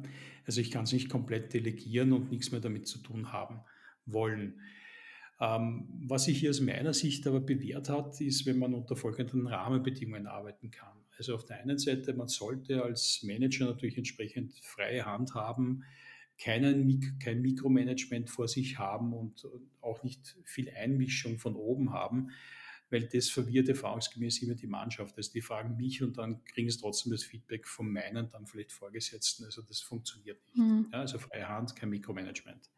Also 0.47 0.62
ich 0.62 0.71
kann 0.71 0.85
es 0.85 0.92
nicht 0.92 1.11
komplett 1.11 1.52
delegieren 1.52 2.14
und 2.14 2.30
nichts 2.30 2.50
mehr 2.50 2.62
damit 2.62 2.88
zu 2.88 2.99
tun 2.99 3.30
haben 3.30 3.61
wollen. 4.07 4.59
Ähm, 5.40 5.88
was 6.07 6.25
sich 6.25 6.40
hier 6.40 6.50
aus 6.50 6.61
meiner 6.61 6.92
Sicht 6.92 7.26
aber 7.26 7.40
bewährt 7.40 7.88
hat, 7.88 8.21
ist, 8.21 8.45
wenn 8.47 8.59
man 8.59 8.75
unter 8.75 8.97
folgenden 8.97 9.47
Rahmenbedingungen 9.47 10.26
arbeiten 10.26 10.71
kann. 10.71 10.97
Also 11.16 11.35
auf 11.35 11.45
der 11.45 11.61
einen 11.61 11.78
Seite, 11.78 12.14
man 12.14 12.28
sollte 12.28 12.83
als 12.83 13.23
Manager 13.23 13.66
natürlich 13.66 13.99
entsprechend 13.99 14.52
freie 14.62 15.04
Hand 15.04 15.35
haben, 15.35 15.85
keinen, 16.38 17.18
kein 17.18 17.42
Mikromanagement 17.42 18.30
vor 18.30 18.49
sich 18.49 18.78
haben 18.78 19.12
und 19.12 19.47
auch 19.80 20.02
nicht 20.04 20.37
viel 20.45 20.71
Einmischung 20.71 21.38
von 21.38 21.57
oben 21.57 21.92
haben, 21.92 22.30
weil 22.90 23.09
das 23.09 23.28
verwirrt 23.28 23.68
erfahrungsgemäß 23.68 24.42
immer 24.42 24.54
die 24.54 24.68
Mannschaft. 24.68 25.16
Also 25.16 25.33
die 25.33 25.42
fragen 25.42 25.76
mich 25.76 26.02
und 26.02 26.18
dann 26.18 26.45
kriegen 26.45 26.71
sie 26.71 26.78
trotzdem 26.80 27.12
das 27.12 27.25
Feedback 27.25 27.66
von 27.66 27.90
meinen, 27.90 28.30
dann 28.30 28.47
vielleicht 28.47 28.73
Vorgesetzten. 28.73 29.45
Also 29.45 29.62
das 29.62 29.80
funktioniert 29.80 30.45
nicht. 30.47 30.57
Mhm. 30.57 30.88
Ja, 30.92 31.00
also 31.00 31.18
freie 31.18 31.49
Hand, 31.49 31.75
kein 31.76 31.90
Mikromanagement. 31.90 32.71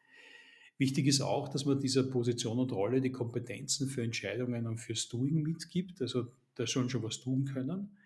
Wichtig 0.80 1.08
ist 1.08 1.20
auch, 1.20 1.49
dass 1.49 1.66
man 1.66 1.78
dieser 1.78 2.04
Position 2.04 2.58
und 2.58 2.72
Rolle 2.72 3.02
die 3.02 3.12
Kompetenzen 3.12 3.87
für 3.87 4.02
Entscheidungen 4.02 4.66
und 4.66 4.78
fürs 4.78 5.10
Doing 5.10 5.42
mitgibt, 5.42 6.00
also 6.00 6.28
da 6.54 6.66
schon 6.66 6.88
schon 6.88 7.02
was 7.02 7.20
tun 7.20 7.44
können. 7.44 7.99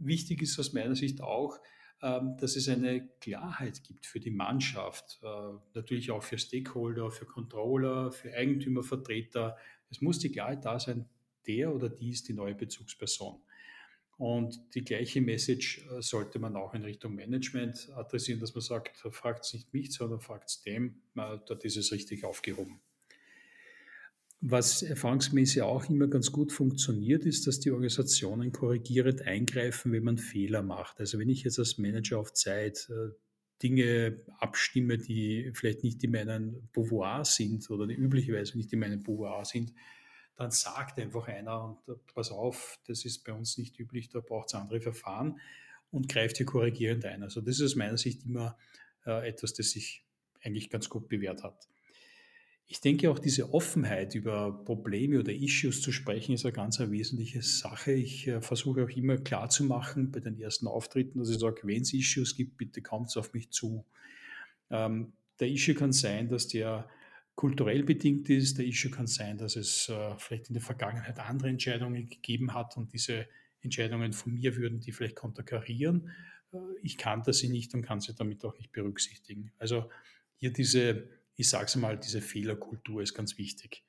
Wichtig 0.00 0.42
ist 0.42 0.58
aus 0.58 0.72
meiner 0.72 0.96
Sicht 0.96 1.20
auch, 1.20 1.60
ähm, 2.02 2.36
dass 2.40 2.56
es 2.56 2.68
eine 2.68 3.06
Klarheit 3.20 3.84
gibt 3.84 4.04
für 4.04 4.18
die 4.18 4.32
Mannschaft, 4.32 5.20
äh, 5.22 5.52
natürlich 5.74 6.10
auch 6.10 6.24
für 6.24 6.38
Stakeholder, 6.38 7.12
für 7.12 7.24
Controller, 7.24 8.10
für 8.10 8.34
Eigentümervertreter. 8.34 9.56
Es 9.88 10.00
muss 10.00 10.18
die 10.18 10.32
Klarheit 10.32 10.64
da 10.64 10.80
sein, 10.80 11.08
der 11.46 11.72
oder 11.72 11.88
die 11.88 12.10
ist 12.10 12.26
die 12.26 12.34
neue 12.34 12.56
Bezugsperson. 12.56 13.40
Und 14.18 14.58
die 14.74 14.82
gleiche 14.82 15.20
Message 15.20 15.86
äh, 15.90 16.00
sollte 16.00 16.38
man 16.38 16.56
auch 16.56 16.72
in 16.74 16.82
Richtung 16.82 17.14
Management 17.14 17.90
adressieren, 17.94 18.40
dass 18.40 18.54
man 18.54 18.62
sagt, 18.62 18.96
fragt 19.10 19.44
es 19.44 19.52
nicht 19.52 19.72
mich, 19.74 19.92
sondern 19.92 20.20
fragt 20.20 20.48
es 20.48 20.62
dem, 20.62 21.02
dort 21.14 21.64
ist 21.64 21.76
es 21.76 21.92
richtig 21.92 22.24
aufgehoben. 22.24 22.80
Was 24.40 24.82
erfahrungsmäßig 24.82 25.62
auch 25.62 25.88
immer 25.88 26.08
ganz 26.08 26.30
gut 26.30 26.52
funktioniert, 26.52 27.24
ist, 27.24 27.46
dass 27.46 27.58
die 27.60 27.70
Organisationen 27.70 28.52
korrigierend 28.52 29.22
eingreifen, 29.22 29.92
wenn 29.92 30.04
man 30.04 30.18
Fehler 30.18 30.62
macht. 30.62 31.00
Also 31.00 31.18
wenn 31.18 31.28
ich 31.28 31.42
jetzt 31.44 31.58
als 31.58 31.78
Manager 31.78 32.18
auf 32.18 32.32
Zeit 32.32 32.88
äh, 32.90 33.12
Dinge 33.62 34.20
abstimme, 34.38 34.98
die 34.98 35.50
vielleicht 35.54 35.82
nicht 35.82 36.04
in 36.04 36.12
meinem 36.12 36.68
Pouvoir 36.72 37.24
sind 37.24 37.68
oder 37.70 37.86
die 37.86 37.94
üblicherweise 37.94 38.56
nicht 38.56 38.72
in 38.72 38.80
meinem 38.80 39.02
Pouvoir 39.02 39.44
sind, 39.44 39.72
dann 40.36 40.50
sagt 40.50 40.98
einfach 40.98 41.28
einer, 41.28 41.64
und 41.64 41.88
äh, 41.88 41.98
pass 42.14 42.30
auf, 42.30 42.78
das 42.86 43.04
ist 43.04 43.24
bei 43.24 43.32
uns 43.32 43.58
nicht 43.58 43.78
üblich, 43.78 44.08
da 44.08 44.20
braucht 44.20 44.48
es 44.48 44.54
andere 44.54 44.80
Verfahren 44.80 45.40
und 45.90 46.08
greift 46.08 46.36
hier 46.36 46.46
korrigierend 46.46 47.04
ein. 47.04 47.22
Also 47.22 47.40
das 47.40 47.56
ist 47.56 47.72
aus 47.72 47.76
meiner 47.76 47.96
Sicht 47.96 48.24
immer 48.24 48.56
äh, 49.06 49.28
etwas, 49.28 49.54
das 49.54 49.70
sich 49.70 50.04
eigentlich 50.42 50.70
ganz 50.70 50.88
gut 50.88 51.08
bewährt 51.08 51.42
hat. 51.42 51.68
Ich 52.68 52.80
denke 52.80 53.10
auch 53.10 53.20
diese 53.20 53.54
Offenheit 53.54 54.16
über 54.16 54.64
Probleme 54.64 55.20
oder 55.20 55.32
Issues 55.32 55.80
zu 55.82 55.92
sprechen 55.92 56.32
ist 56.32 56.44
eine 56.44 56.52
ganz 56.52 56.80
eine 56.80 56.90
wesentliche 56.90 57.40
Sache. 57.40 57.92
Ich 57.92 58.26
äh, 58.26 58.40
versuche 58.40 58.84
auch 58.84 58.90
immer 58.90 59.18
klarzumachen 59.18 60.10
bei 60.10 60.20
den 60.20 60.38
ersten 60.38 60.66
Auftritten, 60.66 61.20
dass 61.20 61.30
ich 61.30 61.38
sage, 61.38 61.60
wenn 61.62 61.82
es 61.82 61.94
Issues 61.94 62.34
gibt, 62.34 62.56
bitte 62.56 62.82
kommt 62.82 63.16
auf 63.16 63.32
mich 63.32 63.50
zu. 63.50 63.86
Ähm, 64.70 65.12
der 65.38 65.48
Issue 65.48 65.74
kann 65.74 65.92
sein, 65.92 66.28
dass 66.28 66.48
der 66.48 66.88
kulturell 67.36 67.84
bedingt 67.84 68.28
ist. 68.28 68.58
Der 68.58 68.66
Issue 68.66 68.90
kann 68.90 69.06
sein, 69.06 69.38
dass 69.38 69.54
es 69.54 69.88
äh, 69.88 70.16
vielleicht 70.18 70.48
in 70.48 70.54
der 70.54 70.62
Vergangenheit 70.62 71.20
andere 71.20 71.48
Entscheidungen 71.48 72.08
gegeben 72.08 72.54
hat 72.54 72.76
und 72.76 72.92
diese 72.92 73.28
Entscheidungen 73.60 74.12
von 74.12 74.34
mir 74.34 74.56
würden 74.56 74.80
die 74.80 74.90
vielleicht 74.90 75.16
konterkarieren. 75.16 76.10
Äh, 76.52 76.58
ich 76.82 76.98
kannte 76.98 77.32
sie 77.32 77.48
nicht 77.48 77.72
und 77.74 77.82
kann 77.82 78.00
sie 78.00 78.14
damit 78.14 78.44
auch 78.44 78.56
nicht 78.58 78.72
berücksichtigen. 78.72 79.52
Also 79.58 79.88
hier 80.38 80.52
diese 80.52 81.08
ich 81.36 81.48
sage 81.50 81.66
es 81.66 81.76
mal, 81.76 81.98
diese 81.98 82.20
Fehlerkultur 82.20 83.02
ist 83.02 83.14
ganz 83.14 83.38
wichtig. 83.38 83.84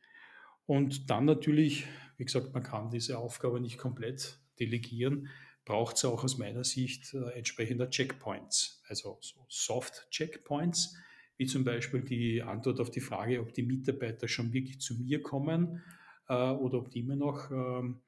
Und 0.66 1.10
dann 1.10 1.26
natürlich, 1.26 1.86
wie 2.18 2.26
gesagt, 2.26 2.54
man 2.54 2.64
kann 2.64 2.92
diese 2.92 3.18
Aufgabe 3.18 3.62
nicht 3.62 3.78
komplett 3.78 4.40
delegieren, 4.60 5.30
braucht 5.64 5.96
es 5.96 6.06
auch 6.06 6.24
aus 6.24 6.38
meiner 6.38 6.64
Sicht 6.64 7.14
äh, 7.14 7.32
entsprechender 7.32 7.90
Checkpoints, 7.90 8.82
also 8.88 9.18
so 9.22 9.46
Soft-Checkpoints, 9.48 10.96
wie 11.38 11.46
zum 11.46 11.64
Beispiel 11.64 12.02
die 12.02 12.42
Antwort 12.42 12.80
auf 12.80 12.90
die 12.90 13.00
Frage, 13.00 13.40
ob 13.40 13.54
die 13.54 13.64
Mitarbeiter 13.64 14.28
schon 14.28 14.54
wirklich 14.54 14.80
zu 14.80 14.96
mir 14.96 15.22
kommen 15.22 15.84
äh, 16.28 16.34
oder 16.34 16.80
ob 16.80 16.92
die 16.92 17.00
immer 17.00 17.16
noch 17.16 17.52
ähm, 17.52 18.00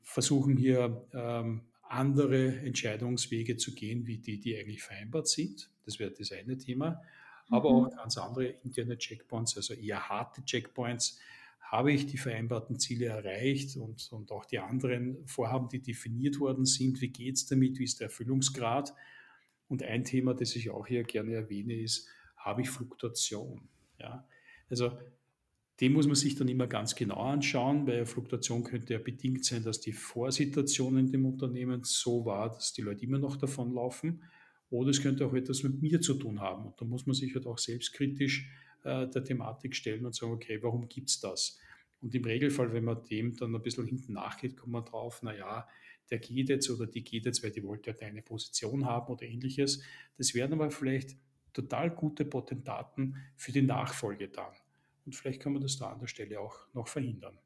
versuchen, 0.00 0.56
hier 0.56 1.06
ähm, 1.12 1.62
andere 1.82 2.56
Entscheidungswege 2.60 3.56
zu 3.56 3.74
gehen, 3.74 4.06
wie 4.06 4.18
die, 4.18 4.40
die 4.40 4.56
eigentlich 4.56 4.82
vereinbart 4.82 5.28
sind. 5.28 5.70
Das 5.84 5.98
wäre 5.98 6.10
das 6.10 6.32
eine 6.32 6.56
Thema 6.56 7.02
aber 7.52 7.70
mhm. 7.70 7.86
auch 7.86 7.96
ganz 7.96 8.16
andere 8.16 8.46
interne 8.64 8.96
Checkpoints, 8.96 9.56
also 9.56 9.74
eher 9.74 10.08
harte 10.08 10.44
Checkpoints. 10.44 11.18
Habe 11.60 11.92
ich 11.92 12.06
die 12.06 12.18
vereinbarten 12.18 12.78
Ziele 12.78 13.06
erreicht 13.06 13.76
und, 13.76 14.10
und 14.12 14.30
auch 14.30 14.44
die 14.44 14.58
anderen 14.58 15.26
Vorhaben, 15.26 15.68
die 15.68 15.80
definiert 15.80 16.38
worden 16.38 16.66
sind, 16.66 17.00
wie 17.00 17.08
geht 17.08 17.36
es 17.36 17.46
damit, 17.46 17.78
wie 17.78 17.84
ist 17.84 18.00
der 18.00 18.06
Erfüllungsgrad? 18.06 18.94
Und 19.68 19.82
ein 19.82 20.04
Thema, 20.04 20.34
das 20.34 20.54
ich 20.54 20.70
auch 20.70 20.86
hier 20.86 21.02
gerne 21.04 21.32
erwähne, 21.32 21.74
ist, 21.74 22.08
habe 22.44 22.62
ich 22.62 22.70
Fluktuation? 22.70 23.68
Ja? 23.98 24.26
Also 24.68 24.98
dem 25.80 25.94
muss 25.94 26.06
man 26.06 26.14
sich 26.14 26.36
dann 26.36 26.48
immer 26.48 26.66
ganz 26.66 26.94
genau 26.94 27.16
anschauen, 27.16 27.86
weil 27.86 28.06
Fluktuation 28.06 28.62
könnte 28.62 28.92
ja 28.92 28.98
bedingt 28.98 29.44
sein, 29.44 29.64
dass 29.64 29.80
die 29.80 29.92
Vorsituation 29.92 30.96
in 30.98 31.10
dem 31.10 31.26
Unternehmen 31.26 31.82
so 31.82 32.24
war, 32.24 32.50
dass 32.50 32.72
die 32.72 32.82
Leute 32.82 33.04
immer 33.04 33.18
noch 33.18 33.36
davonlaufen. 33.36 34.22
Oder 34.70 34.90
es 34.90 35.02
könnte 35.02 35.26
auch 35.26 35.34
etwas 35.34 35.62
mit 35.64 35.82
mir 35.82 36.00
zu 36.00 36.14
tun 36.14 36.40
haben. 36.40 36.66
Und 36.66 36.80
da 36.80 36.84
muss 36.84 37.06
man 37.06 37.14
sich 37.14 37.34
halt 37.34 37.46
auch 37.46 37.58
selbstkritisch 37.58 38.48
äh, 38.84 39.08
der 39.08 39.24
Thematik 39.24 39.74
stellen 39.74 40.06
und 40.06 40.14
sagen, 40.14 40.32
okay, 40.32 40.62
warum 40.62 40.88
gibt 40.88 41.10
es 41.10 41.20
das? 41.20 41.58
Und 42.00 42.14
im 42.14 42.24
Regelfall, 42.24 42.72
wenn 42.72 42.84
man 42.84 43.04
dem 43.04 43.36
dann 43.36 43.54
ein 43.54 43.62
bisschen 43.62 43.86
hinten 43.86 44.14
nachgeht, 44.14 44.56
kommt 44.56 44.72
man 44.72 44.84
drauf, 44.84 45.22
naja, 45.22 45.68
der 46.10 46.18
geht 46.18 46.48
jetzt 46.48 46.70
oder 46.70 46.86
die 46.86 47.04
geht 47.04 47.26
jetzt, 47.26 47.42
weil 47.42 47.50
die 47.50 47.62
wollte 47.62 47.90
ja 47.90 47.96
deine 47.96 48.22
Position 48.22 48.86
haben 48.86 49.12
oder 49.12 49.24
ähnliches. 49.24 49.82
Das 50.16 50.34
wären 50.34 50.52
aber 50.52 50.70
vielleicht 50.70 51.16
total 51.52 51.90
gute 51.90 52.24
Potentaten 52.24 53.16
für 53.36 53.52
die 53.52 53.62
Nachfolge 53.62 54.28
dann. 54.28 54.52
Und 55.04 55.14
vielleicht 55.14 55.40
kann 55.40 55.52
man 55.52 55.62
das 55.62 55.78
da 55.78 55.90
an 55.90 56.00
der 56.00 56.06
Stelle 56.06 56.40
auch 56.40 56.56
noch 56.74 56.88
verhindern. 56.88 57.38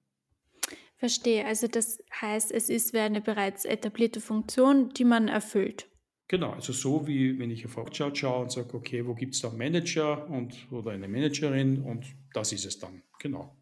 Verstehe. 0.97 1.45
Also 1.45 1.69
das 1.69 2.03
heißt, 2.21 2.53
es 2.53 2.71
ist 2.71 2.93
wie 2.93 2.99
eine 2.99 3.21
bereits 3.21 3.65
etablierte 3.65 4.21
Funktion, 4.21 4.91
die 4.91 5.05
man 5.05 5.29
erfüllt. 5.29 5.89
Genau, 6.29 6.53
also 6.53 6.73
so 6.73 7.07
wie 7.07 7.39
wenn 7.39 7.51
ich 7.51 7.65
auf 7.67 7.77
Workchart 7.77 8.19
schaue 8.19 8.43
und 8.43 8.51
sage, 8.51 8.75
okay, 8.75 9.07
wo 9.07 9.15
gibt 9.15 9.35
es 9.35 9.43
da 9.43 9.49
einen 9.49 9.59
Manager 9.59 10.29
und, 10.29 10.67
oder 10.73 10.91
eine 10.91 11.07
Managerin 11.07 11.83
und 11.83 12.05
das 12.33 12.53
ist 12.53 12.65
es 12.65 12.79
dann, 12.79 13.03
genau. 13.21 13.57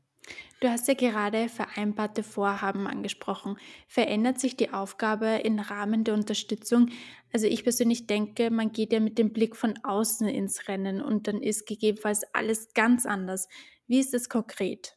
Du 0.60 0.68
hast 0.68 0.88
ja 0.88 0.94
gerade 0.94 1.48
vereinbarte 1.48 2.22
Vorhaben 2.22 2.86
angesprochen. 2.86 3.56
Verändert 3.86 4.40
sich 4.40 4.56
die 4.56 4.70
Aufgabe 4.70 5.40
im 5.44 5.58
Rahmen 5.58 6.04
der 6.04 6.14
Unterstützung? 6.14 6.90
Also 7.32 7.46
ich 7.46 7.64
persönlich 7.64 8.06
denke, 8.06 8.50
man 8.50 8.72
geht 8.72 8.92
ja 8.92 9.00
mit 9.00 9.18
dem 9.18 9.32
Blick 9.32 9.56
von 9.56 9.74
außen 9.82 10.28
ins 10.28 10.68
Rennen 10.68 11.02
und 11.02 11.28
dann 11.28 11.42
ist 11.42 11.66
gegebenenfalls 11.66 12.22
alles 12.32 12.72
ganz 12.74 13.04
anders. 13.04 13.48
Wie 13.86 14.00
ist 14.00 14.14
es 14.14 14.28
konkret? 14.28 14.96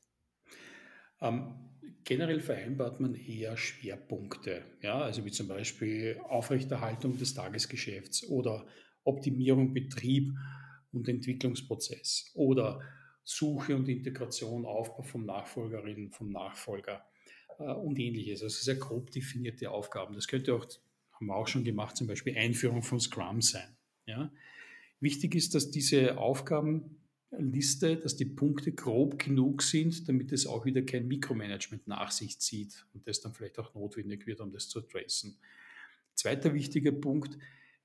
Ähm, 1.20 1.68
Generell 2.08 2.40
vereinbart 2.40 3.02
man 3.02 3.16
eher 3.16 3.58
Schwerpunkte, 3.58 4.64
ja, 4.82 4.98
also 4.98 5.26
wie 5.26 5.32
zum 5.32 5.50
Beispiel 5.50 6.18
Aufrechterhaltung 6.24 7.18
des 7.18 7.34
Tagesgeschäfts 7.34 8.30
oder 8.30 8.66
Optimierung 9.04 9.74
Betrieb 9.74 10.32
und 10.94 11.10
Entwicklungsprozess 11.10 12.32
oder 12.34 12.80
Suche 13.30 13.76
und 13.76 13.90
Integration, 13.90 14.66
Aufbau 14.66 15.04
vom 15.04 15.26
Nachfolgerin, 15.26 16.12
vom 16.12 16.30
Nachfolger 16.30 17.06
äh, 17.60 17.64
und 17.64 18.00
ähnliches. 18.00 18.42
Also 18.42 18.64
sehr 18.64 18.76
grob 18.76 19.12
definierte 19.12 19.70
Aufgaben. 19.70 20.16
Das 20.16 20.30
könnte 20.30 20.56
auch, 20.56 20.66
haben 21.12 21.26
wir 21.26 21.36
auch 21.36 21.48
schon 21.48 21.66
gemacht, 21.66 21.98
zum 21.98 22.08
Beispiel 22.08 22.38
Einführung 22.38 22.82
von 22.82 23.02
Scrum 23.02 23.42
sein. 23.42 23.76
Ja. 24.06 24.32
Wichtig 25.02 25.36
ist, 25.36 25.54
dass 25.56 25.72
diese 25.72 26.18
Aufgaben 26.18 27.02
Liste, 27.32 27.98
dass 27.98 28.16
die 28.16 28.24
Punkte 28.24 28.72
grob 28.72 29.20
genug 29.20 29.62
sind, 29.62 30.08
damit 30.08 30.32
es 30.32 30.48
auch 30.48 30.64
wieder 30.64 30.82
kein 30.84 31.10
Mikromanagement 31.10 31.86
nach 31.86 32.12
sich 32.12 32.40
zieht 32.40 32.86
und 32.94 33.06
das 33.10 33.20
dann 33.20 33.34
vielleicht 33.34 33.60
auch 33.60 33.76
notwendig 33.76 34.26
wird, 34.26 34.40
um 34.40 34.54
das 34.54 34.70
zu 34.70 34.80
tracen. 34.80 35.38
Zweiter 36.14 36.54
wichtiger 36.54 36.94
Punkt, 36.94 37.38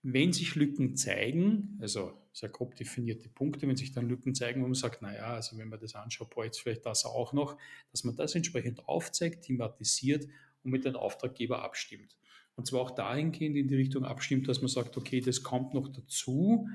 wenn 0.03 0.33
sich 0.33 0.55
Lücken 0.57 0.97
zeigen, 0.97 1.79
also 1.81 2.13
sehr 2.33 2.49
grob 2.49 2.75
definierte 2.77 3.29
Punkte, 3.29 3.69
wenn 3.69 3.77
sich 3.77 3.93
dann 3.93 4.09
Lücken 4.09 4.35
zeigen, 4.35 4.63
wo 4.63 4.67
man 4.67 4.75
sagt, 4.75 5.03
naja, 5.03 5.35
also 5.35 5.59
wenn 5.59 5.69
man 5.69 5.79
das 5.79 5.95
anschaut, 5.95 6.31
braucht 6.31 6.51
es 6.51 6.59
vielleicht 6.59 6.87
das 6.87 7.05
auch 7.05 7.33
noch, 7.33 7.57
dass 7.91 8.05
man 8.05 8.17
das 8.17 8.35
entsprechend 8.35 8.89
aufzeigt, 8.89 9.45
thematisiert 9.45 10.27
und 10.65 10.71
mit 10.71 10.85
dem 10.85 10.97
Auftraggeber 10.97 11.63
abstimmt. 11.63 12.17
Und 12.57 12.67
zwar 12.67 12.81
auch 12.81 12.91
dahingehend 12.91 13.57
in 13.57 13.69
die 13.69 13.77
Richtung 13.77 14.05
abstimmt, 14.05 14.49
dass 14.49 14.61
man 14.61 14.69
sagt, 14.69 14.97
okay, 14.97 15.21
das 15.21 15.43
kommt 15.43 15.73
noch 15.75 15.89
dazu, 15.89 16.69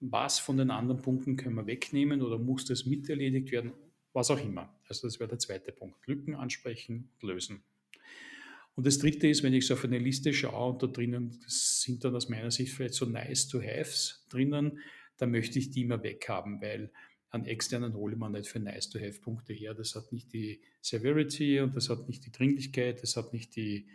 was 0.00 0.38
von 0.38 0.56
den 0.56 0.70
anderen 0.70 1.00
Punkten 1.00 1.36
können 1.36 1.54
wir 1.54 1.66
wegnehmen 1.66 2.22
oder 2.22 2.38
muss 2.38 2.64
das 2.64 2.84
mit 2.84 3.08
erledigt 3.08 3.50
werden, 3.50 3.72
was 4.12 4.30
auch 4.30 4.40
immer. 4.40 4.74
Also 4.88 5.06
das 5.06 5.18
wäre 5.18 5.28
der 5.28 5.38
zweite 5.38 5.72
Punkt. 5.72 6.06
Lücken 6.06 6.34
ansprechen 6.34 7.10
und 7.14 7.28
lösen. 7.28 7.62
Und 8.76 8.86
das 8.86 8.98
dritte 8.98 9.26
ist, 9.26 9.42
wenn 9.42 9.54
ich 9.54 9.66
so 9.66 9.74
auf 9.74 9.84
eine 9.84 9.98
Liste 9.98 10.32
schaue 10.32 10.72
und 10.72 10.82
da 10.82 10.86
drinnen 10.86 11.38
sind 11.46 12.04
dann 12.04 12.14
aus 12.14 12.28
meiner 12.28 12.50
Sicht 12.50 12.72
vielleicht 12.72 12.94
so 12.94 13.06
nice 13.06 13.48
to 13.48 13.60
haves 13.60 14.26
drinnen, 14.28 14.78
dann 15.16 15.30
möchte 15.30 15.58
ich 15.58 15.70
die 15.70 15.82
immer 15.82 16.02
weghaben, 16.02 16.60
weil 16.60 16.90
einen 17.30 17.46
externen 17.46 17.94
hole 17.94 18.16
man 18.16 18.32
nicht 18.32 18.48
für 18.48 18.60
Nice-to-Have-Punkte 18.60 19.52
her. 19.52 19.74
Das 19.74 19.94
hat 19.94 20.12
nicht 20.12 20.32
die 20.32 20.60
Severity 20.80 21.60
und 21.60 21.76
das 21.76 21.88
hat 21.88 22.08
nicht 22.08 22.24
die 22.24 22.32
Dringlichkeit, 22.32 23.02
das 23.02 23.16
hat 23.16 23.32
nicht 23.32 23.56
die 23.56 23.86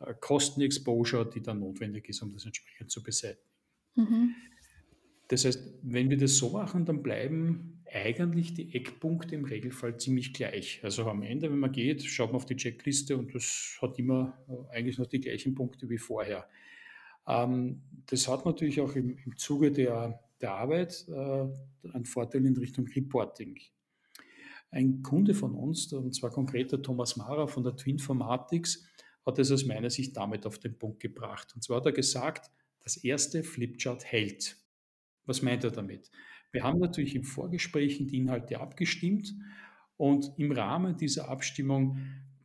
äh, 0.00 0.14
Kostenexposure, 0.20 1.28
die 1.28 1.42
dann 1.42 1.60
notwendig 1.60 2.08
ist, 2.08 2.22
um 2.22 2.32
das 2.32 2.44
entsprechend 2.44 2.90
zu 2.90 3.02
beseitigen. 3.02 3.48
Mhm. 3.94 4.34
Das 5.28 5.44
heißt, 5.44 5.62
wenn 5.82 6.08
wir 6.10 6.16
das 6.16 6.36
so 6.38 6.50
machen, 6.50 6.86
dann 6.86 7.02
bleiben 7.02 7.77
eigentlich 7.92 8.54
die 8.54 8.74
Eckpunkte 8.74 9.34
im 9.34 9.44
Regelfall 9.44 9.98
ziemlich 9.98 10.32
gleich. 10.32 10.80
Also 10.82 11.04
am 11.06 11.22
Ende, 11.22 11.50
wenn 11.50 11.58
man 11.58 11.72
geht, 11.72 12.02
schaut 12.04 12.28
man 12.28 12.36
auf 12.36 12.46
die 12.46 12.56
Checkliste 12.56 13.16
und 13.16 13.34
das 13.34 13.78
hat 13.80 13.98
immer 13.98 14.38
äh, 14.48 14.76
eigentlich 14.76 14.98
noch 14.98 15.06
die 15.06 15.20
gleichen 15.20 15.54
Punkte 15.54 15.88
wie 15.88 15.98
vorher. 15.98 16.48
Ähm, 17.26 17.82
das 18.06 18.28
hat 18.28 18.46
natürlich 18.46 18.80
auch 18.80 18.94
im, 18.94 19.16
im 19.18 19.36
Zuge 19.36 19.70
der, 19.70 20.20
der 20.40 20.52
Arbeit 20.52 21.06
äh, 21.08 21.92
einen 21.92 22.04
Vorteil 22.04 22.44
in 22.46 22.56
Richtung 22.56 22.86
Reporting. 22.88 23.58
Ein 24.70 25.02
Kunde 25.02 25.34
von 25.34 25.54
uns, 25.54 25.92
und 25.92 26.14
zwar 26.14 26.30
konkret 26.30 26.72
der 26.72 26.82
Thomas 26.82 27.16
Mara 27.16 27.46
von 27.46 27.62
der 27.62 27.76
Twinformatics, 27.76 28.86
hat 29.24 29.38
es 29.38 29.50
aus 29.50 29.64
meiner 29.64 29.90
Sicht 29.90 30.16
damit 30.16 30.46
auf 30.46 30.58
den 30.58 30.78
Punkt 30.78 31.00
gebracht. 31.00 31.52
Und 31.54 31.62
zwar 31.62 31.78
hat 31.78 31.86
er 31.86 31.92
gesagt, 31.92 32.50
das 32.82 32.96
erste 32.96 33.42
Flipchart 33.42 34.04
hält. 34.04 34.56
Was 35.26 35.42
meint 35.42 35.64
er 35.64 35.70
damit? 35.70 36.10
Wir 36.50 36.62
haben 36.62 36.78
natürlich 36.78 37.14
im 37.14 37.24
Vorgespräch 37.24 37.98
die 37.98 38.16
Inhalte 38.16 38.60
abgestimmt 38.60 39.34
und 39.96 40.32
im 40.38 40.52
Rahmen 40.52 40.96
dieser 40.96 41.28
Abstimmung 41.28 41.98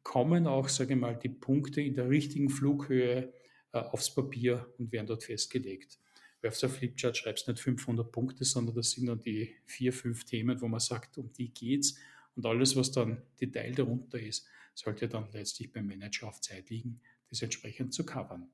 kommen 0.04 0.48
auch, 0.48 0.68
sage 0.68 0.94
ich 0.94 1.00
mal, 1.00 1.18
die 1.18 1.30
Punkte 1.30 1.82
in 1.82 1.96
der 1.96 2.10
richtigen 2.10 2.50
Flughöhe 2.50 3.34
äh, 3.72 3.78
aufs 3.78 4.14
Papier 4.14 4.68
und 4.78 4.92
werden 4.92 5.08
dort 5.08 5.24
festgelegt. 5.24 6.00
Weil 6.42 6.50
auf 6.50 6.58
so 6.58 6.68
einem 6.68 6.76
Flipchart 6.76 7.16
schreibst 7.16 7.48
du 7.48 7.52
nicht 7.52 7.62
500 7.62 8.12
Punkte, 8.12 8.44
sondern 8.44 8.76
das 8.76 8.92
sind 8.92 9.06
dann 9.06 9.22
die 9.22 9.56
vier, 9.66 9.94
fünf 9.94 10.26
Themen, 10.26 10.60
wo 10.60 10.68
man 10.68 10.82
sagt, 10.82 11.18
um 11.18 11.32
die 11.32 11.54
geht's. 11.54 11.98
Und 12.36 12.46
alles, 12.46 12.76
was 12.76 12.92
dann 12.92 13.22
Detail 13.40 13.72
darunter 13.72 14.20
ist, 14.20 14.46
sollte 14.74 15.08
dann 15.08 15.32
letztlich 15.32 15.72
beim 15.72 15.88
Manager 15.88 16.28
auf 16.28 16.42
Zeit 16.42 16.70
liegen, 16.70 17.00
das 17.30 17.42
entsprechend 17.42 17.94
zu 17.94 18.06
covern. 18.06 18.50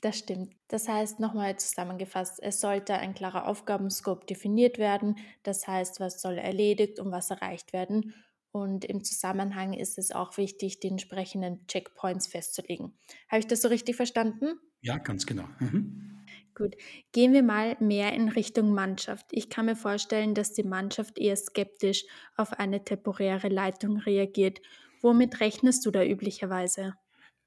Das 0.00 0.18
stimmt. 0.18 0.54
Das 0.68 0.88
heißt, 0.88 1.20
nochmal 1.20 1.58
zusammengefasst, 1.58 2.40
es 2.42 2.60
sollte 2.60 2.94
ein 2.94 3.14
klarer 3.14 3.46
Aufgabenscope 3.48 4.26
definiert 4.26 4.78
werden. 4.78 5.16
Das 5.42 5.66
heißt, 5.66 6.00
was 6.00 6.20
soll 6.20 6.38
erledigt 6.38 6.98
und 7.00 7.10
was 7.10 7.30
erreicht 7.30 7.72
werden. 7.72 8.14
Und 8.52 8.84
im 8.84 9.02
Zusammenhang 9.02 9.72
ist 9.72 9.98
es 9.98 10.12
auch 10.12 10.36
wichtig, 10.36 10.78
die 10.78 10.88
entsprechenden 10.88 11.66
Checkpoints 11.66 12.28
festzulegen. 12.28 12.94
Habe 13.28 13.40
ich 13.40 13.46
das 13.46 13.62
so 13.62 13.68
richtig 13.68 13.96
verstanden? 13.96 14.60
Ja, 14.80 14.98
ganz 14.98 15.26
genau. 15.26 15.48
Mhm. 15.58 16.24
Gut, 16.54 16.76
gehen 17.10 17.32
wir 17.32 17.42
mal 17.42 17.76
mehr 17.80 18.12
in 18.12 18.28
Richtung 18.28 18.72
Mannschaft. 18.72 19.26
Ich 19.32 19.50
kann 19.50 19.66
mir 19.66 19.74
vorstellen, 19.74 20.34
dass 20.34 20.52
die 20.52 20.62
Mannschaft 20.62 21.18
eher 21.18 21.36
skeptisch 21.36 22.04
auf 22.36 22.52
eine 22.52 22.84
temporäre 22.84 23.48
Leitung 23.48 23.96
reagiert. 23.96 24.60
Womit 25.00 25.40
rechnest 25.40 25.84
du 25.84 25.90
da 25.90 26.04
üblicherweise? 26.04 26.94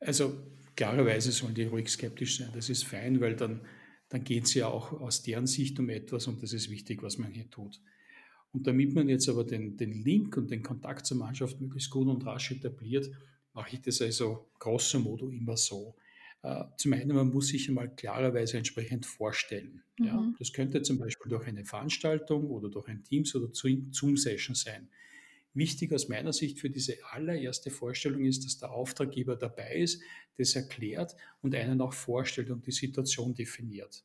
Also 0.01 0.37
klarerweise 0.77 1.33
sollen 1.33 1.55
die 1.55 1.63
ruhig 1.63 1.89
skeptisch 1.89 2.37
sein. 2.37 2.51
Das 2.53 2.69
ist 2.69 2.85
fein, 2.85 3.19
weil 3.19 3.35
dann, 3.35 3.61
dann 4.07 4.23
geht 4.23 4.45
es 4.45 4.53
ja 4.53 4.67
auch 4.67 4.93
aus 4.93 5.23
deren 5.23 5.47
Sicht 5.47 5.77
um 5.79 5.89
etwas 5.89 6.27
und 6.27 6.41
das 6.41 6.53
ist 6.53 6.69
wichtig, 6.69 7.03
was 7.03 7.17
man 7.17 7.31
hier 7.31 7.49
tut. 7.49 7.81
Und 8.53 8.65
damit 8.65 8.93
man 8.93 9.09
jetzt 9.09 9.27
aber 9.27 9.43
den, 9.43 9.75
den 9.75 9.91
Link 9.91 10.37
und 10.37 10.49
den 10.49 10.63
Kontakt 10.63 11.05
zur 11.05 11.17
Mannschaft 11.17 11.59
möglichst 11.59 11.89
gut 11.89 12.07
und 12.07 12.25
rasch 12.25 12.51
etabliert, 12.51 13.09
mache 13.53 13.75
ich 13.75 13.81
das 13.81 14.01
also 14.01 14.49
grosso 14.59 14.99
modo 14.99 15.29
immer 15.29 15.57
so. 15.57 15.95
Äh, 16.43 16.63
zum 16.77 16.93
einen, 16.93 17.15
man 17.15 17.29
muss 17.29 17.47
sich 17.47 17.67
einmal 17.67 17.93
klarerweise 17.93 18.57
entsprechend 18.57 19.05
vorstellen. 19.05 19.83
Mhm. 19.99 20.05
Ja, 20.05 20.33
das 20.37 20.53
könnte 20.53 20.81
zum 20.83 20.99
Beispiel 20.99 21.29
durch 21.29 21.47
eine 21.47 21.65
Veranstaltung 21.65 22.49
oder 22.49 22.69
durch 22.69 22.87
ein 22.87 23.03
Teams- 23.03 23.35
oder 23.35 23.49
Zoom-Session 23.51 24.55
sein. 24.55 24.89
Wichtig 25.57 25.91
aus 25.91 26.07
meiner 26.07 26.33
Sicht 26.33 26.59
für 26.59 26.69
diese 26.69 26.97
allererste 27.11 27.71
Vorstellung 27.71 28.23
ist, 28.25 28.45
dass 28.45 28.59
der 28.59 28.69
Auftraggeber 28.69 29.35
dabei 29.35 29.77
ist, 29.77 30.03
das 30.37 30.55
erklärt 30.55 31.15
und 31.41 31.55
einen 31.55 31.81
auch 31.81 31.93
vorstellt 31.93 32.51
und 32.51 32.67
die 32.67 32.71
Situation 32.71 33.33
definiert. 33.33 34.03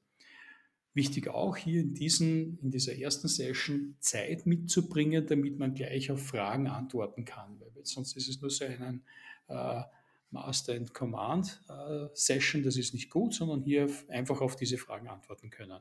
Wichtig 0.95 1.29
auch 1.29 1.59
hier 1.59 1.83
in, 1.83 1.93
diesen, 1.93 2.59
in 2.63 2.71
dieser 2.71 2.97
ersten 2.97 3.29
Session 3.29 3.97
Zeit 4.01 4.47
mitzubringen, 4.47 5.27
damit 5.27 5.59
man 5.59 5.75
gleich 5.75 6.11
auf 6.11 6.27
Fragen 6.27 6.69
antworten 6.69 7.27
kann, 7.27 7.61
weil 7.61 7.71
sonst 7.83 8.17
ist 8.17 8.31
es 8.31 8.41
nur 8.41 8.49
so 8.49 8.65
ein 8.65 9.03
äh, 9.49 9.83
Master 10.31 10.73
and 10.73 10.95
Command 10.95 11.61
äh, 11.69 12.07
Session, 12.15 12.63
das 12.63 12.79
ist 12.79 12.95
nicht 12.95 13.11
gut, 13.11 13.35
sondern 13.35 13.61
hier 13.61 13.91
einfach 14.09 14.41
auf 14.41 14.57
diese 14.57 14.79
Fragen 14.79 15.09
antworten 15.09 15.51
können. 15.51 15.81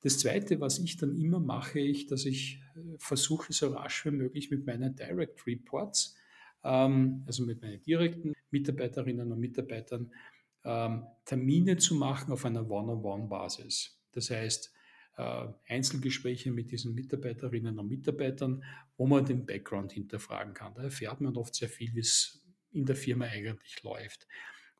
Das 0.00 0.18
Zweite, 0.18 0.60
was 0.60 0.78
ich 0.78 0.96
dann 0.96 1.14
immer 1.16 1.40
mache, 1.40 1.78
ich, 1.78 2.06
dass 2.06 2.24
ich 2.24 2.60
äh, 2.74 2.96
versuche, 2.98 3.52
so 3.52 3.68
rasch 3.68 4.06
wie 4.06 4.10
möglich 4.10 4.50
mit 4.50 4.66
meinen 4.66 4.94
Direct 4.94 5.46
Reports, 5.46 6.16
ähm, 6.64 7.22
also 7.26 7.44
mit 7.44 7.60
meinen 7.60 7.82
direkten 7.82 8.34
Mitarbeiterinnen 8.50 9.30
und 9.30 9.38
Mitarbeitern, 9.38 10.10
ähm, 10.64 11.04
Termine 11.24 11.76
zu 11.76 11.94
machen 11.94 12.32
auf 12.32 12.44
einer 12.44 12.68
One-on-One-Basis. 12.68 13.98
Das 14.12 14.30
heißt, 14.30 14.72
äh, 15.16 15.46
Einzelgespräche 15.68 16.50
mit 16.50 16.70
diesen 16.70 16.94
Mitarbeiterinnen 16.94 17.78
und 17.78 17.88
Mitarbeitern, 17.88 18.64
wo 18.96 19.06
man 19.06 19.24
den 19.24 19.44
Background 19.44 19.92
hinterfragen 19.92 20.54
kann. 20.54 20.74
Da 20.74 20.82
erfährt 20.82 21.20
man 21.20 21.36
oft 21.36 21.54
sehr 21.54 21.68
viel, 21.68 21.94
wie 21.94 22.00
es 22.00 22.42
in 22.72 22.86
der 22.86 22.96
Firma 22.96 23.26
eigentlich 23.26 23.82
läuft 23.82 24.26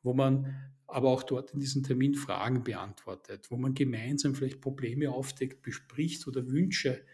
wo 0.02 0.14
man 0.14 0.72
aber 0.86 1.08
auch 1.08 1.22
dort 1.22 1.52
in 1.52 1.60
diesem 1.60 1.82
Termin 1.82 2.14
Fragen 2.14 2.64
beantwortet, 2.64 3.50
wo 3.50 3.56
man 3.56 3.74
gemeinsam 3.74 4.34
vielleicht 4.34 4.60
Probleme 4.60 5.10
aufdeckt, 5.10 5.62
bespricht 5.62 6.26
oder 6.26 6.46
Wünsche 6.48 7.04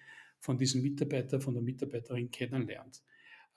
von 0.40 0.56
diesem 0.58 0.82
Mitarbeiter, 0.82 1.40
von 1.40 1.54
der 1.54 1.62
Mitarbeiterin 1.62 2.30
kennenlernt. 2.30 3.02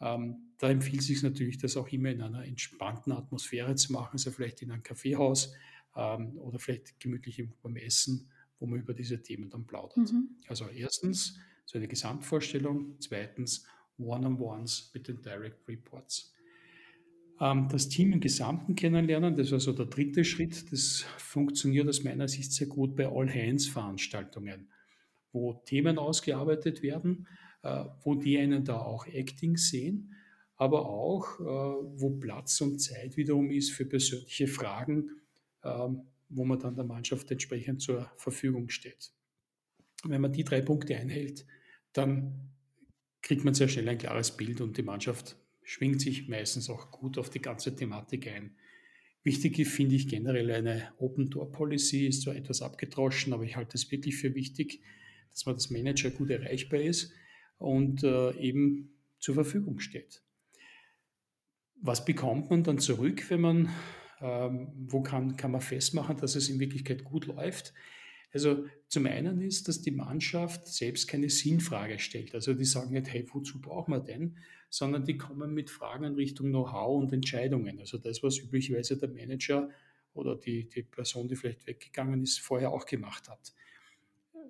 Ähm, 0.02 0.54
da 0.58 0.70
empfiehlt 0.70 1.02
es 1.02 1.08
sich 1.08 1.24
natürlich, 1.24 1.58
das 1.58 1.78
auch 1.78 1.88
immer 1.90 2.10
in 2.10 2.22
einer 2.22 2.46
entspannten 2.46 3.12
Atmosphäre 3.12 3.76
zu 3.76 3.94
machen, 3.94 4.14
also 4.14 4.32
vielleicht 4.32 4.62
in 4.62 4.72
einem 4.72 4.84
Kaffeehaus 4.84 5.54
ähm, 5.96 6.38
oder 6.38 6.60
vielleicht 6.60 7.00
gemütlich 7.00 7.44
beim 7.62 7.76
Essen, 7.76 8.30
wo 8.60 8.66
man 8.66 8.80
über 8.80 8.94
diese 8.94 9.22
Themen 9.22 9.50
dann 9.50 9.66
plaudert. 9.66 10.12
Mhm. 10.12 10.38
Also 10.48 10.68
erstens 10.68 11.38
so 11.66 11.78
eine 11.78 11.88
Gesamtvorstellung, 11.88 12.96
zweitens 13.00 13.66
One-on-Ones 13.98 14.92
mit 14.94 15.08
den 15.08 15.22
Direct 15.22 15.68
Reports. 15.68 16.34
Ähm, 17.40 17.68
das 17.70 17.90
Team 17.90 18.14
im 18.14 18.20
Gesamten 18.20 18.76
kennenlernen, 18.76 19.36
das 19.36 19.52
war 19.52 19.60
so 19.60 19.72
der 19.74 19.86
dritte 19.86 20.24
Schritt. 20.24 20.72
Das 20.72 21.06
funktioniert 21.18 21.88
aus 21.88 22.04
meiner 22.04 22.28
Sicht 22.28 22.52
sehr 22.52 22.68
gut 22.68 22.96
bei 22.96 23.08
All-Hands-Veranstaltungen, 23.08 24.70
wo 25.32 25.54
Themen 25.66 25.98
ausgearbeitet 25.98 26.82
werden, 26.82 27.28
äh, 27.64 27.86
wo 28.04 28.16
die 28.16 28.38
einen 28.38 28.66
da 28.66 28.80
auch 28.80 29.06
Acting 29.08 29.58
sehen, 29.58 30.14
aber 30.56 30.90
auch, 30.90 31.40
äh, 31.40 31.44
wo 31.44 32.12
Platz 32.20 32.60
und 32.62 32.80
Zeit 32.80 33.16
wiederum 33.16 33.50
ist 33.50 33.72
für 33.72 33.86
persönliche 33.86 34.48
Fragen, 34.48 35.10
ähm, 35.64 36.02
wo 36.28 36.46
man 36.46 36.60
dann 36.60 36.76
der 36.76 36.86
Mannschaft 36.86 37.32
entsprechend 37.32 37.82
zur 37.82 38.12
Verfügung 38.18 38.70
steht. 38.70 39.12
Wenn 40.04 40.22
man 40.22 40.32
die 40.32 40.44
drei 40.44 40.62
Punkte 40.62 40.96
einhält, 40.96 41.46
dann 41.94 42.52
kriegt 43.22 43.44
man 43.44 43.54
sehr 43.54 43.68
schnell 43.68 43.90
ein 43.90 43.98
klares 43.98 44.36
Bild 44.36 44.62
und 44.62 44.78
die 44.78 44.84
Mannschaft 44.84 45.38
schwingt 45.70 46.02
sich 46.02 46.28
meistens 46.28 46.68
auch 46.68 46.90
gut 46.90 47.20
auf 47.20 47.30
die 47.30 47.44
ganze 47.44 47.76
Thematik 47.76 48.26
ein. 48.26 48.56
Wichtig 49.22 49.68
finde 49.68 49.98
ich 49.98 50.08
generell 50.08 50.50
eine 50.50 50.92
Open 50.98 51.30
Door 51.30 51.52
Policy, 51.52 52.08
ist 52.08 52.24
zwar 52.24 52.36
etwas 52.36 52.64
abgedroschen, 52.64 53.34
aber 53.34 53.44
ich 53.44 53.56
halte 53.56 53.78
es 53.78 53.92
wirklich 53.92 54.18
für 54.18 54.34
wichtig, 54.34 54.82
dass 55.30 55.46
man 55.46 55.54
das 55.54 55.70
Manager 55.70 56.10
gut 56.10 56.32
erreichbar 56.32 56.80
ist 56.80 57.14
und 57.60 58.04
äh, 58.04 58.32
eben 58.40 58.98
zur 59.20 59.36
Verfügung 59.36 59.80
steht. 59.80 60.24
Was 61.80 62.04
bekommt 62.04 62.50
man 62.50 62.64
dann 62.64 62.80
zurück, 62.80 63.30
wenn 63.30 63.42
man, 63.42 63.70
ähm, 64.22 64.74
wo 64.88 65.04
kann, 65.04 65.38
kann 65.38 65.52
man 65.52 65.62
festmachen, 65.62 66.18
dass 66.18 66.36
es 66.36 66.50
in 66.50 66.60
Wirklichkeit 66.60 67.04
gut 67.04 67.28
läuft? 67.28 67.76
Also 68.32 68.66
zum 68.88 69.06
einen 69.08 69.42
ist, 69.42 69.68
dass 69.68 69.82
die 69.82 69.92
Mannschaft 69.92 70.68
selbst 70.68 71.08
keine 71.08 71.30
Sinnfrage 71.30 72.00
stellt. 72.00 72.36
Also 72.36 72.54
die 72.54 72.66
sagen 72.66 72.94
nicht, 72.94 73.12
hey, 73.12 73.26
wozu 73.32 73.60
brauchen 73.60 73.92
wir 73.92 74.00
denn? 74.00 74.38
Sondern 74.70 75.06
die 75.06 75.18
kommen 75.18 75.54
mit 75.54 75.70
Fragen 75.70 76.04
in 76.04 76.16
Richtung 76.16 76.50
Know-how 76.50 77.02
und 77.02 77.12
Entscheidungen. 77.12 77.80
Also 77.80 77.98
das, 77.98 78.22
was 78.22 78.38
üblicherweise 78.38 78.98
der 78.98 79.10
Manager 79.10 79.70
oder 80.14 80.36
die, 80.36 80.70
die 80.70 80.84
Person, 80.84 81.28
die 81.28 81.36
vielleicht 81.36 81.66
weggegangen 81.66 82.22
ist, 82.22 82.40
vorher 82.40 82.72
auch 82.72 82.86
gemacht 82.86 83.30
hat. 83.30 83.54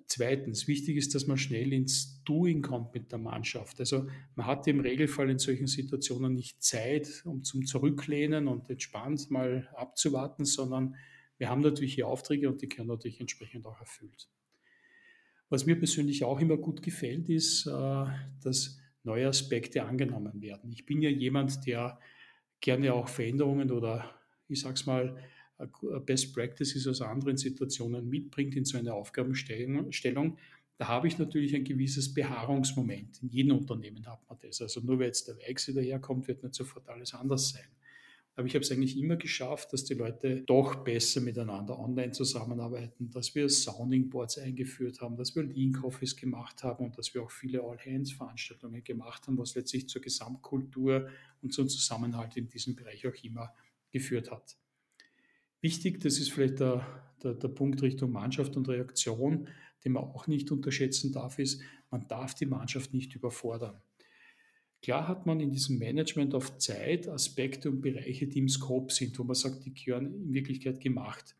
Zweitens, 0.06 0.66
wichtig 0.66 0.96
ist, 0.96 1.14
dass 1.14 1.26
man 1.26 1.38
schnell 1.38 1.72
ins 1.72 2.22
Doing 2.24 2.62
kommt 2.62 2.94
mit 2.94 3.12
der 3.12 3.18
Mannschaft. 3.18 3.78
Also 3.78 4.08
man 4.34 4.46
hat 4.46 4.66
im 4.66 4.80
Regelfall 4.80 5.30
in 5.30 5.38
solchen 5.38 5.68
Situationen 5.68 6.34
nicht 6.34 6.62
Zeit, 6.62 7.22
um 7.24 7.44
zum 7.44 7.64
Zurücklehnen 7.64 8.48
und 8.48 8.68
entspannt 8.68 9.30
mal 9.30 9.68
abzuwarten, 9.74 10.44
sondern 10.44 10.96
wir 11.40 11.48
haben 11.48 11.62
natürlich 11.62 11.94
hier 11.94 12.06
Aufträge 12.06 12.48
und 12.50 12.60
die 12.60 12.68
können 12.68 12.88
natürlich 12.88 13.18
entsprechend 13.18 13.66
auch 13.66 13.80
erfüllt. 13.80 14.28
Was 15.48 15.64
mir 15.64 15.76
persönlich 15.76 16.22
auch 16.22 16.38
immer 16.38 16.58
gut 16.58 16.82
gefällt, 16.82 17.30
ist, 17.30 17.66
äh, 17.66 18.04
dass 18.42 18.78
neue 19.04 19.26
Aspekte 19.26 19.82
angenommen 19.84 20.42
werden. 20.42 20.70
Ich 20.70 20.84
bin 20.84 21.00
ja 21.00 21.08
jemand, 21.08 21.66
der 21.66 21.98
gerne 22.60 22.92
auch 22.92 23.08
Veränderungen 23.08 23.70
oder 23.70 24.14
ich 24.48 24.60
sage 24.60 24.74
es 24.74 24.84
mal, 24.84 25.16
Best 26.04 26.34
Practices 26.34 26.86
aus 26.86 27.00
anderen 27.00 27.36
Situationen 27.36 28.08
mitbringt 28.08 28.54
in 28.56 28.64
so 28.64 28.78
eine 28.78 28.92
Aufgabenstellung. 28.92 29.92
da 30.78 30.88
habe 30.88 31.08
ich 31.08 31.18
natürlich 31.18 31.54
ein 31.54 31.64
gewisses 31.64 32.12
Beharrungsmoment. 32.12 33.22
In 33.22 33.28
jedem 33.28 33.56
Unternehmen 33.56 34.06
hat 34.06 34.26
man 34.28 34.38
das. 34.40 34.60
Also 34.60 34.80
nur 34.80 34.98
weil 34.98 35.06
jetzt 35.06 35.28
der 35.28 35.36
Weixi 35.36 35.74
daherkommt, 35.74 36.28
wird 36.28 36.42
nicht 36.42 36.54
sofort 36.54 36.88
alles 36.88 37.14
anders 37.14 37.50
sein. 37.50 37.68
Aber 38.36 38.46
ich 38.46 38.54
habe 38.54 38.64
es 38.64 38.70
eigentlich 38.70 38.96
immer 38.96 39.16
geschafft, 39.16 39.72
dass 39.72 39.84
die 39.84 39.94
Leute 39.94 40.42
doch 40.42 40.76
besser 40.76 41.20
miteinander 41.20 41.78
online 41.78 42.12
zusammenarbeiten, 42.12 43.10
dass 43.10 43.34
wir 43.34 43.48
Sounding 43.48 44.08
Boards 44.08 44.38
eingeführt 44.38 45.00
haben, 45.00 45.16
dass 45.16 45.34
wir 45.34 45.42
Link 45.42 45.82
Office 45.84 46.16
gemacht 46.16 46.62
haben 46.62 46.86
und 46.86 46.96
dass 46.96 47.12
wir 47.12 47.22
auch 47.22 47.30
viele 47.30 47.62
All-Hands-Veranstaltungen 47.62 48.82
gemacht 48.84 49.26
haben, 49.26 49.36
was 49.36 49.54
letztlich 49.54 49.88
zur 49.88 50.00
Gesamtkultur 50.00 51.08
und 51.42 51.52
zum 51.52 51.68
Zusammenhalt 51.68 52.36
in 52.36 52.48
diesem 52.48 52.76
Bereich 52.76 53.06
auch 53.06 53.24
immer 53.24 53.52
geführt 53.90 54.30
hat. 54.30 54.56
Wichtig, 55.60 56.00
das 56.00 56.18
ist 56.18 56.32
vielleicht 56.32 56.60
der, 56.60 56.86
der, 57.22 57.34
der 57.34 57.48
Punkt 57.48 57.82
Richtung 57.82 58.12
Mannschaft 58.12 58.56
und 58.56 58.68
Reaktion, 58.68 59.48
den 59.84 59.92
man 59.92 60.04
auch 60.04 60.26
nicht 60.26 60.50
unterschätzen 60.50 61.12
darf, 61.12 61.38
ist, 61.38 61.60
man 61.90 62.06
darf 62.08 62.34
die 62.34 62.46
Mannschaft 62.46 62.94
nicht 62.94 63.14
überfordern. 63.14 63.82
Klar 64.82 65.08
hat 65.08 65.26
man 65.26 65.40
in 65.40 65.50
diesem 65.50 65.78
Management 65.78 66.34
auf 66.34 66.56
Zeit 66.58 67.06
Aspekte 67.06 67.70
und 67.70 67.82
Bereiche, 67.82 68.26
die 68.26 68.38
im 68.38 68.48
Scope 68.48 68.92
sind, 68.92 69.18
wo 69.18 69.24
man 69.24 69.34
sagt, 69.34 69.64
die 69.64 69.74
gehören 69.74 70.06
in 70.06 70.32
Wirklichkeit 70.32 70.80
gemacht. 70.80 71.36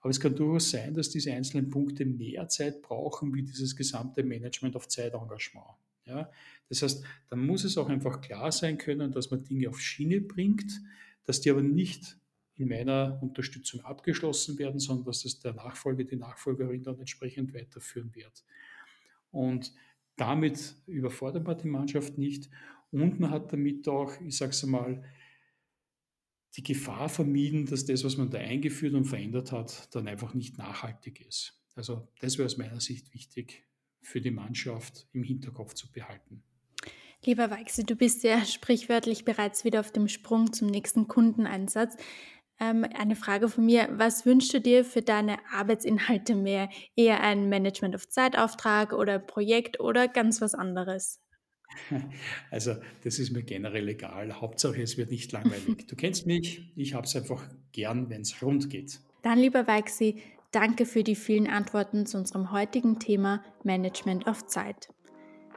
Aber 0.00 0.10
es 0.10 0.20
kann 0.20 0.34
durchaus 0.34 0.70
sein, 0.70 0.92
dass 0.94 1.10
diese 1.10 1.32
einzelnen 1.32 1.70
Punkte 1.70 2.04
mehr 2.04 2.48
Zeit 2.48 2.82
brauchen, 2.82 3.32
wie 3.34 3.42
dieses 3.42 3.74
gesamte 3.76 4.22
Management 4.22 4.76
auf 4.76 4.88
Zeitengagement. 4.88 5.76
Ja? 6.06 6.30
Das 6.68 6.82
heißt, 6.82 7.04
da 7.30 7.36
muss 7.36 7.64
es 7.64 7.78
auch 7.78 7.88
einfach 7.88 8.20
klar 8.20 8.52
sein 8.52 8.78
können, 8.78 9.12
dass 9.12 9.30
man 9.30 9.44
Dinge 9.44 9.68
auf 9.68 9.80
Schiene 9.80 10.20
bringt, 10.20 10.82
dass 11.24 11.40
die 11.40 11.50
aber 11.50 11.62
nicht 11.62 12.18
in 12.56 12.68
meiner 12.68 13.18
Unterstützung 13.22 13.80
abgeschlossen 13.82 14.58
werden, 14.58 14.78
sondern 14.80 15.06
dass 15.06 15.24
es 15.24 15.40
der 15.40 15.54
Nachfolger, 15.54 16.04
die 16.04 16.16
Nachfolgerin 16.16 16.82
dann 16.82 16.98
entsprechend 16.98 17.54
weiterführen 17.54 18.14
wird. 18.14 18.44
Und 19.30 19.72
damit 20.16 20.74
überfordert 20.86 21.46
man 21.46 21.58
die 21.58 21.68
Mannschaft 21.68 22.18
nicht 22.18 22.50
und 22.92 23.20
man 23.20 23.30
hat 23.30 23.52
damit 23.52 23.88
auch, 23.88 24.20
ich 24.20 24.36
sage 24.36 24.50
es 24.50 24.62
einmal, 24.62 25.02
die 26.56 26.62
Gefahr 26.62 27.08
vermieden, 27.08 27.66
dass 27.66 27.86
das, 27.86 28.04
was 28.04 28.18
man 28.18 28.30
da 28.30 28.38
eingeführt 28.38 28.94
und 28.94 29.06
verändert 29.06 29.52
hat, 29.52 29.94
dann 29.94 30.06
einfach 30.06 30.34
nicht 30.34 30.58
nachhaltig 30.58 31.26
ist. 31.26 31.58
Also 31.74 32.08
das 32.20 32.36
wäre 32.36 32.46
aus 32.46 32.58
meiner 32.58 32.80
Sicht 32.80 33.14
wichtig 33.14 33.64
für 34.02 34.20
die 34.20 34.30
Mannschaft 34.30 35.06
im 35.12 35.22
Hinterkopf 35.22 35.74
zu 35.74 35.90
behalten. 35.90 36.42
Lieber 37.24 37.50
Weichsel, 37.50 37.84
du 37.84 37.94
bist 37.94 38.24
ja 38.24 38.44
sprichwörtlich 38.44 39.24
bereits 39.24 39.64
wieder 39.64 39.80
auf 39.80 39.92
dem 39.92 40.08
Sprung 40.08 40.52
zum 40.52 40.68
nächsten 40.68 41.08
Kundeneinsatz. 41.08 41.96
Ähm, 42.58 42.84
eine 42.84 43.16
Frage 43.16 43.48
von 43.48 43.64
mir, 43.64 43.88
was 43.92 44.26
wünschst 44.26 44.52
du 44.52 44.60
dir 44.60 44.84
für 44.84 45.02
deine 45.02 45.38
Arbeitsinhalte 45.52 46.34
mehr? 46.34 46.68
Eher 46.96 47.20
ein 47.20 47.48
Management 47.48 47.94
of 47.94 48.08
Zeitauftrag 48.08 48.92
oder 48.92 49.18
Projekt 49.18 49.80
oder 49.80 50.08
ganz 50.08 50.40
was 50.40 50.54
anderes? 50.54 51.22
Also 52.50 52.76
das 53.04 53.18
ist 53.18 53.30
mir 53.32 53.42
generell 53.42 53.88
egal. 53.88 54.40
Hauptsache, 54.40 54.82
es 54.82 54.96
wird 54.96 55.10
nicht 55.10 55.32
langweilig. 55.32 55.86
Du 55.88 55.96
kennst 55.96 56.26
mich, 56.26 56.70
ich 56.76 56.94
habe 56.94 57.06
es 57.06 57.16
einfach 57.16 57.42
gern, 57.72 58.08
wenn 58.10 58.22
es 58.22 58.42
rund 58.42 58.70
geht. 58.70 59.00
Dann, 59.22 59.38
lieber 59.38 59.66
Weixi, 59.66 60.22
danke 60.50 60.86
für 60.86 61.02
die 61.02 61.14
vielen 61.14 61.48
Antworten 61.48 62.06
zu 62.06 62.18
unserem 62.18 62.52
heutigen 62.52 62.98
Thema 62.98 63.42
Management 63.62 64.26
of 64.26 64.46
Zeit. 64.46 64.88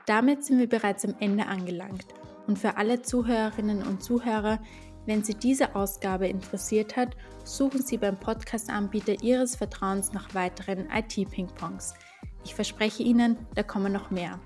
Damit 0.05 0.43
sind 0.43 0.59
wir 0.59 0.69
bereits 0.69 1.03
am 1.05 1.15
Ende 1.19 1.47
angelangt. 1.47 2.05
Und 2.47 2.59
für 2.59 2.77
alle 2.77 3.01
Zuhörerinnen 3.01 3.81
und 3.83 4.03
Zuhörer, 4.03 4.61
wenn 5.05 5.23
Sie 5.23 5.33
diese 5.33 5.75
Ausgabe 5.75 6.27
interessiert 6.27 6.95
hat, 6.95 7.15
suchen 7.43 7.81
Sie 7.81 7.97
beim 7.97 8.19
Podcast-Anbieter 8.19 9.23
Ihres 9.23 9.55
Vertrauens 9.55 10.13
nach 10.13 10.33
weiteren 10.33 10.87
IT-Ping-Pongs. 10.91 11.95
Ich 12.43 12.53
verspreche 12.53 13.03
Ihnen, 13.03 13.37
da 13.55 13.63
kommen 13.63 13.91
noch 13.91 14.11
mehr. 14.11 14.39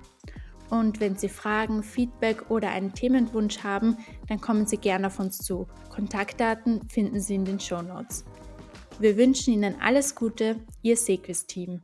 Und 0.70 1.00
wenn 1.00 1.16
Sie 1.16 1.28
Fragen, 1.28 1.82
Feedback 1.82 2.50
oder 2.50 2.70
einen 2.70 2.94
Themenwunsch 2.94 3.64
haben, 3.64 3.98
dann 4.28 4.40
kommen 4.40 4.66
Sie 4.66 4.78
gerne 4.78 5.08
auf 5.08 5.18
uns 5.18 5.38
zu. 5.38 5.66
Kontaktdaten 5.90 6.88
finden 6.88 7.20
Sie 7.20 7.34
in 7.34 7.44
den 7.44 7.60
Show 7.60 7.82
Notes. 7.82 8.24
Wir 9.00 9.16
wünschen 9.16 9.54
Ihnen 9.54 9.76
alles 9.80 10.14
Gute, 10.14 10.56
Ihr 10.82 10.96
Sequis-Team. 10.96 11.82